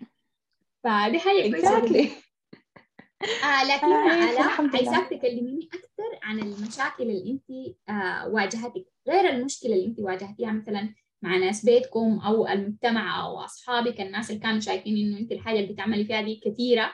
فدي 0.85 1.19
حاجة 1.19 1.51
كويسة 1.51 1.81
exactly. 1.81 2.09
آه 3.45 3.64
لكن 3.64 3.87
آه 3.87 4.77
عايزاك 4.77 5.11
تكلميني 5.11 5.69
أكثر 5.75 6.19
عن 6.23 6.38
المشاكل 6.38 7.03
اللي 7.03 7.31
أنت 7.31 7.75
آه 7.88 8.29
واجهتك. 8.29 8.87
غير 9.09 9.31
المشكلة 9.31 9.75
اللي 9.75 9.87
أنت 9.87 10.01
واجهتيها 10.01 10.53
مثلا 10.53 10.95
مع 11.23 11.37
ناس 11.37 11.64
بيتكم 11.64 12.19
أو 12.19 12.49
المجتمع 12.49 13.25
أو 13.25 13.38
أصحابك 13.38 14.01
الناس 14.01 14.31
اللي 14.31 14.41
كانوا 14.41 14.61
شايفين 14.61 14.97
إنه 14.97 15.19
أنت 15.19 15.33
الحاجة 15.33 15.59
اللي 15.61 15.73
بتعملي 15.73 16.05
فيها 16.05 16.21
دي 16.21 16.41
كثيرة 16.45 16.93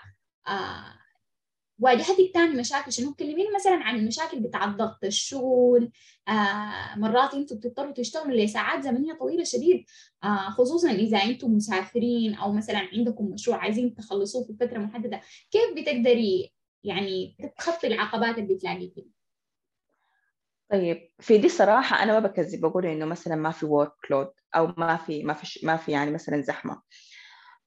آه 0.48 1.03
واجهتك 1.78 2.30
تاني 2.34 2.54
مشاكل؟ 2.54 2.92
شنو 2.92 3.14
كلميني 3.14 3.48
مثلا 3.54 3.74
عن 3.74 3.96
المشاكل 3.96 4.40
بتاع 4.40 4.66
ضغط 4.66 5.04
الشغل؟ 5.04 5.90
آه 6.28 6.98
مرات 6.98 7.34
أنتم 7.34 7.56
بتضطروا 7.56 7.92
تشتغلوا 7.92 8.36
لساعات 8.36 8.84
زمنية 8.84 9.12
طويلة 9.12 9.44
شديد 9.44 9.84
آه 10.24 10.50
خصوصا 10.50 10.90
إذا 10.90 11.18
أنتم 11.18 11.50
مسافرين 11.50 12.34
أو 12.34 12.52
مثلا 12.52 12.78
عندكم 12.78 13.24
مشروع 13.24 13.56
عايزين 13.56 13.94
تخلصوه 13.94 14.44
في 14.44 14.56
فترة 14.60 14.78
محددة. 14.78 15.20
كيف 15.50 15.62
بتقدري 15.76 16.52
يعني 16.84 17.36
تتخطي 17.42 17.86
العقبات 17.86 18.38
اللي 18.38 18.54
بتلاقيها 18.54 19.04
طيب 20.70 21.10
في 21.20 21.38
دي 21.38 21.48
صراحة 21.48 22.02
أنا 22.02 22.12
ما 22.12 22.18
بكذب 22.28 22.60
بقول 22.60 22.86
إنه 22.86 23.04
مثلا 23.04 23.36
ما 23.36 23.50
في 23.50 23.66
ورك 23.66 23.92
لود 24.10 24.30
أو 24.56 24.74
ما 24.76 24.96
في 24.96 25.22
ما 25.22 25.34
في 25.34 25.66
ما 25.66 25.76
في 25.76 25.92
يعني 25.92 26.10
مثلا 26.10 26.40
زحمة. 26.42 26.82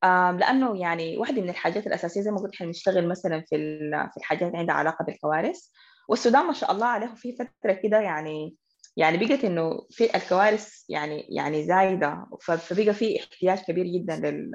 لأنه 0.03 0.79
يعني 0.81 1.17
واحدة 1.17 1.41
من 1.41 1.49
الحاجات 1.49 1.87
الأساسية 1.87 2.21
زي 2.21 2.31
ما 2.31 2.37
قلت 2.37 2.53
إحنا 2.53 2.65
بنشتغل 2.65 3.07
مثلا 3.07 3.43
في 3.49 3.77
في 4.13 4.17
الحاجات 4.17 4.41
اللي 4.47 4.57
عندها 4.57 4.75
علاقة 4.75 5.05
بالكوارث. 5.05 5.59
والسودان 6.09 6.45
ما 6.45 6.53
شاء 6.53 6.71
الله 6.71 6.85
عليه 6.85 7.07
في 7.07 7.35
فترة 7.35 7.73
كده 7.73 7.99
يعني 7.99 8.55
يعني 8.97 9.17
بقت 9.17 9.45
إنه 9.45 9.87
في 9.91 10.15
الكوارث 10.15 10.73
يعني 10.89 11.21
يعني 11.29 11.63
زايدة 11.65 12.25
فبقى 12.41 12.93
في 12.93 13.19
احتياج 13.19 13.59
كبير 13.59 13.85
جدا 13.85 14.15
لل 14.15 14.51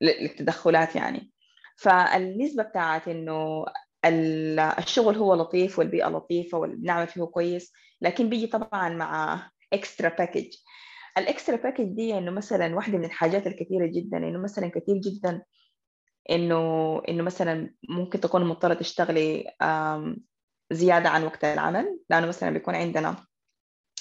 للتدخلات 0.00 0.96
يعني. 0.96 1.30
فالنسبة 1.76 2.62
بتاعت 2.62 3.08
إنه 3.08 3.64
الشغل 4.78 5.16
هو 5.16 5.34
لطيف 5.34 5.78
والبيئة 5.78 6.08
لطيفة 6.08 6.58
والنعمل 6.58 7.04
فيه 7.04 7.24
كويس 7.24 7.72
لكن 8.00 8.28
بيجي 8.28 8.46
طبعا 8.46 8.88
مع 8.88 9.40
extra 9.72 10.08
package 10.08 10.46
ال 11.18 11.24
extra 11.24 11.56
package 11.56 11.84
دي 11.84 12.18
إنه 12.18 12.30
مثلا 12.30 12.76
واحدة 12.76 12.98
من 12.98 13.04
الحاجات 13.04 13.46
الكثيرة 13.46 13.86
جدا 13.86 14.16
إنه 14.16 14.38
مثلا 14.38 14.68
كثير 14.68 14.96
جدا 14.96 15.42
إنه 16.30 17.02
إنه 17.08 17.22
مثلا 17.22 17.74
ممكن 17.88 18.20
تكون 18.20 18.44
مضطرة 18.44 18.74
تشتغلي 18.74 19.44
زيادة 20.72 21.08
عن 21.08 21.24
وقت 21.24 21.44
العمل 21.44 21.98
لأنه 22.10 22.26
مثلا 22.26 22.50
بيكون 22.50 22.74
عندنا 22.74 23.16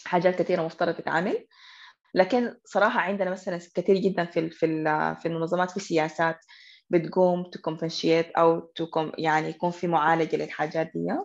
حاجات 0.05 0.35
كثيرة 0.41 0.61
مفترض 0.63 0.95
تتعمل. 0.95 1.47
لكن 2.13 2.55
صراحة 2.65 2.99
عندنا 2.99 3.31
مثلا 3.31 3.59
كثير 3.75 3.95
جدا 3.95 4.25
في 4.25 4.49
في 4.49 4.67
في 5.21 5.27
المنظمات 5.27 5.71
في 5.71 5.79
سياسات 5.79 6.37
بتقوم 6.89 7.49
تكمبنشيت 7.49 8.31
أو 8.31 8.59
تكم 8.59 9.11
يعني 9.17 9.49
يكون 9.49 9.71
في 9.71 9.87
معالجة 9.87 10.35
للحاجات 10.35 10.91
دي 10.95 11.15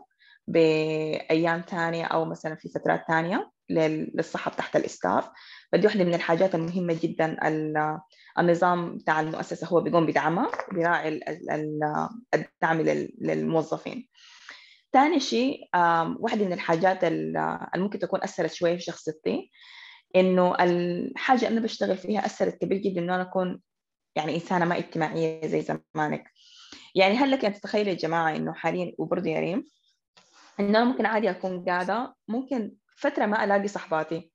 بأيام 0.46 1.60
ثانية 1.60 2.04
أو 2.04 2.24
مثلا 2.24 2.54
في 2.54 2.68
فترات 2.68 3.04
ثانية 3.08 3.50
للصحة 3.70 4.50
تحت 4.50 4.76
الإستاف. 4.76 5.28
فدي 5.74 5.86
واحدة 5.86 6.04
من 6.04 6.14
الحاجات 6.14 6.54
المهمة 6.54 6.98
جدا. 7.02 7.36
النظام 8.38 8.96
بتاع 8.96 9.20
المؤسسة 9.20 9.66
هو 9.66 9.80
بيقوم 9.80 10.06
بدعمها 10.06 10.50
بيراعي 10.72 11.20
الدعم 12.34 12.80
للموظفين. 13.20 14.08
ثاني 14.92 15.20
شيء 15.20 15.68
واحدة 16.18 16.44
من 16.44 16.52
الحاجات 16.52 17.04
اللي 17.04 17.68
ممكن 17.76 17.98
تكون 17.98 18.22
أثرت 18.22 18.52
شوية 18.52 18.74
في 18.74 18.80
شخصيتي 18.80 19.50
إنه 20.16 20.54
الحاجة 20.60 21.38
اللي 21.38 21.48
أنا 21.48 21.60
بشتغل 21.60 21.96
فيها 21.96 22.26
أثرت 22.26 22.60
كبير 22.60 22.78
جدا 22.78 23.00
إنه 23.00 23.14
أنا 23.14 23.22
أكون 23.22 23.60
يعني 24.16 24.34
إنسانة 24.34 24.64
ما 24.64 24.78
اجتماعية 24.78 25.46
زي 25.46 25.62
زمانك. 25.94 26.30
يعني 26.94 27.14
هل 27.14 27.30
لك 27.30 27.44
أن 27.44 27.52
تتخيلوا 27.52 27.90
يا 27.90 27.96
جماعة 27.96 28.36
إنه 28.36 28.52
حاليا 28.52 28.92
وبرضه 28.98 29.30
يا 29.30 29.40
ريم 29.40 29.64
إنه 30.60 30.78
أنا 30.78 30.84
ممكن 30.84 31.06
عادي 31.06 31.30
أكون 31.30 31.64
قاعدة 31.64 32.14
ممكن 32.28 32.72
فترة 32.96 33.26
ما 33.26 33.44
ألاقي 33.44 33.68
صحباتي. 33.68 34.33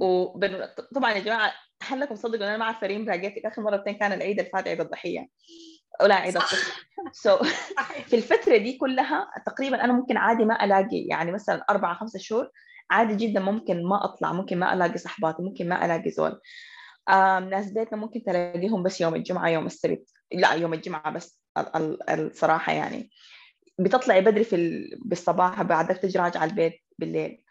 وطبعا 0.00 1.12
يا 1.12 1.20
جماعة 1.20 1.52
هل 1.82 2.00
لكم 2.00 2.14
تصدقوا 2.14 2.46
أنا 2.46 2.56
ما 2.56 2.64
اعرف 2.64 2.82
ريم 2.84 3.08
راجعتك 3.08 3.46
اخر 3.46 3.62
مرتين 3.62 3.94
كان 3.94 4.12
العيد 4.12 4.38
اللي 4.38 4.50
فات 4.50 4.68
عيد 4.68 4.80
الضحية. 4.80 5.28
ولا 6.02 6.14
عيد 6.14 6.36
الفطر 6.36 6.56
سو 7.12 7.38
so, 7.38 7.46
في 8.06 8.16
الفترة 8.16 8.56
دي 8.56 8.76
كلها 8.76 9.26
تقريبا 9.46 9.84
أنا 9.84 9.92
ممكن 9.92 10.16
عادي 10.16 10.44
ما 10.44 10.64
ألاقي 10.64 11.06
يعني 11.10 11.32
مثلا 11.32 11.64
أربعة 11.70 11.94
خمسة 11.94 12.18
شهور 12.18 12.50
عادي 12.90 13.26
جدا 13.26 13.40
ممكن 13.40 13.84
ما 13.84 14.04
أطلع 14.04 14.32
ممكن 14.32 14.58
ما 14.58 14.74
ألاقي 14.74 14.98
صحباتي 14.98 15.42
ممكن 15.42 15.68
ما 15.68 15.84
ألاقي 15.84 16.10
زول. 16.10 16.40
ناس 17.50 17.70
بيتنا 17.70 17.98
ممكن 17.98 18.22
تلاقيهم 18.22 18.82
بس 18.82 19.00
يوم 19.00 19.14
الجمعة 19.14 19.48
يوم 19.48 19.66
السبت. 19.66 20.10
لا 20.32 20.52
يوم 20.52 20.74
الجمعة 20.74 21.10
بس 21.12 21.40
الصراحة 22.10 22.72
يعني. 22.72 23.10
بتطلعي 23.78 24.20
بدري 24.20 24.44
في 24.44 24.84
بالصباح 25.04 25.62
بعدك 25.62 25.96
تجي 25.96 26.18
على 26.18 26.44
البيت 26.44 26.80
بالليل. 26.98 27.41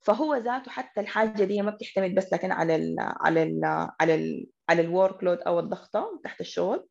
فهو 0.00 0.34
ذاته 0.34 0.70
حتى 0.70 1.00
الحاجة 1.00 1.44
دي 1.44 1.62
ما 1.62 1.70
بتعتمد 1.70 2.14
بس 2.14 2.32
لكن 2.32 2.52
على 2.52 2.76
ال 2.76 2.96
على 2.98 3.42
ال 3.42 3.60
على 4.00 4.14
ال 4.14 4.46
على 4.68 4.82
الورك 4.82 5.24
لود 5.24 5.38
أو 5.38 5.60
الضغطة 5.60 6.20
تحت 6.24 6.40
الشغل 6.40 6.86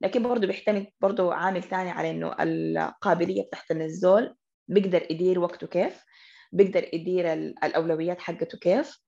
لكن 0.00 0.22
برضه 0.22 0.46
بيعتمد 0.46 0.86
برضه 1.00 1.34
عامل 1.34 1.62
ثاني 1.62 1.90
على 1.90 2.10
إنه 2.10 2.34
القابلية 2.40 3.42
بتاعت 3.42 3.70
الزول 3.70 4.34
بيقدر 4.68 5.06
يدير 5.10 5.38
وقته 5.38 5.66
كيف 5.66 6.04
بيقدر 6.52 6.88
يدير 6.92 7.32
الأولويات 7.32 8.20
حقته 8.20 8.58
كيف 8.58 8.98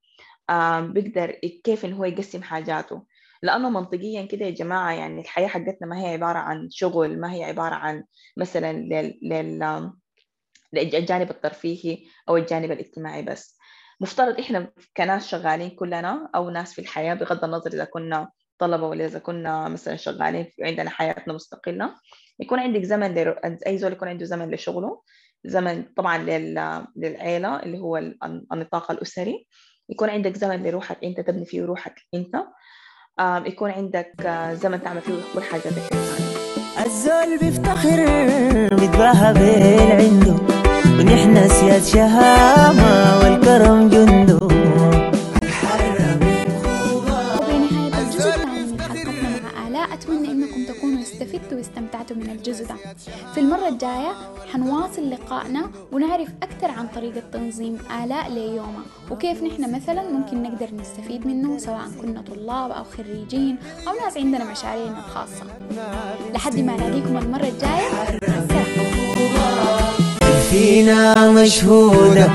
بيقدر 0.81 1.31
كيف 1.65 1.85
إنه 1.85 1.97
هو 1.97 2.05
يقسم 2.05 2.43
حاجاته. 2.43 3.07
لأنه 3.43 3.71
منطقيا 3.71 4.23
كده 4.27 4.47
يا 4.47 4.51
جماعة 4.51 4.93
يعني 4.93 5.21
الحياة 5.21 5.47
حقتنا 5.49 5.87
ما 5.87 6.01
هي 6.03 6.13
عبارة 6.13 6.39
عن 6.39 6.69
شغل 6.71 7.21
ما 7.21 7.35
هي 7.35 7.45
عبارة 7.45 7.75
عن 7.75 8.05
مثلا 8.37 8.73
لل, 8.73 9.19
لل 9.23 9.91
الجانب 10.75 11.31
الترفيهي 11.31 11.99
أو 12.29 12.37
الجانب 12.37 12.73
الاجتماعي 12.73 13.23
بس. 13.23 13.59
مفترض 14.01 14.39
إحنا 14.41 14.73
كناس 14.97 15.29
شغالين 15.29 15.71
كلنا 15.71 16.31
أو 16.35 16.51
ناس 16.51 16.73
في 16.73 16.81
الحياة 16.81 17.15
بغض 17.15 17.45
النظر 17.45 17.73
إذا 17.73 17.85
كنا 17.85 18.31
طلبة 18.59 18.87
ولا 18.87 19.05
إذا 19.05 19.19
كنا 19.19 19.69
مثلا 19.69 19.97
شغالين 19.97 20.53
عندنا 20.63 20.91
حياتنا 20.91 21.35
مستقلة. 21.35 21.95
يكون 22.41 22.59
عندك 22.59 22.83
زمن 22.83 23.15
لر... 23.15 23.41
أي 23.67 23.79
زول 23.79 23.93
يكون 23.93 24.09
عنده 24.09 24.25
زمن 24.25 24.51
لشغله 24.51 25.03
زمن 25.45 25.85
طبعا 25.97 26.19
لل... 26.19 26.85
للعيلة 26.97 27.63
اللي 27.63 27.79
هو 27.79 27.97
النطاق 28.53 28.91
الأسري. 28.91 29.47
يكون 29.89 30.11
عندك 30.11 30.37
زمن 30.37 30.63
لروحك 30.63 31.05
أنت 31.05 31.21
تبني 31.21 31.45
فيه 31.45 31.65
روحك 31.65 31.95
أنت. 32.15 32.37
يكون 33.47 33.71
عندك 33.71 34.13
زمن 34.53 34.83
تعمل 34.83 35.01
فيه 35.01 35.15
كل 35.35 35.43
حاجاتك 35.43 35.93
الزول 36.87 37.39
بيفتخر 37.39 38.05
بيتباهى 38.77 39.33
بالعنده 39.35 40.60
ونحن 41.01 41.49
سياد 41.49 41.85
شهامة 41.85 43.19
والكرم 43.19 43.89
جندو. 43.89 44.39
وبنهاية 47.37 47.99
الجزء 48.03 48.29
الثاني 48.29 48.73
من 48.73 48.81
حلقتنا 51.93 52.33
الجزء 52.33 52.67
ده. 52.67 52.75
في 53.35 53.41
المرة 53.41 53.69
الجاية 53.69 54.13
حنواصل 54.53 55.11
لقائنا 55.11 55.71
ونعرف 55.93 56.29
أكثر 56.43 56.71
عن 56.71 56.87
طريقة 56.95 57.23
تنظيم 57.33 57.79
آلاء 58.05 58.31
ليومها 58.33 58.83
وكيف 59.11 59.43
نحن 59.43 59.75
مثلا 59.75 60.03
ممكن 60.03 60.43
نقدر 60.43 60.69
نستفيد 60.81 61.27
منه 61.27 61.59
سواء 61.59 61.89
كنا 62.03 62.23
طلاب 62.23 62.71
أو 62.71 62.85
خريجين 62.85 63.57
أو 63.89 63.93
ناس 64.05 64.17
عندنا 64.17 64.45
مشاريعنا 64.53 64.99
الخاصة. 64.99 65.45
لحد 66.35 66.59
ما 66.59 66.75
ألاقيكم 66.75 67.17
المرة 67.17 67.49
الجاية 67.49 67.89
فينا 70.51 71.31
مشهودة 71.31 72.29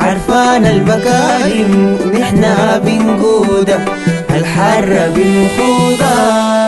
عرفان 0.00 0.66
المكارم 0.66 1.98
نحنا 2.20 2.78
بنقودة 2.78 3.78
الحرة 4.30 5.12
بنخوضها 5.16 6.61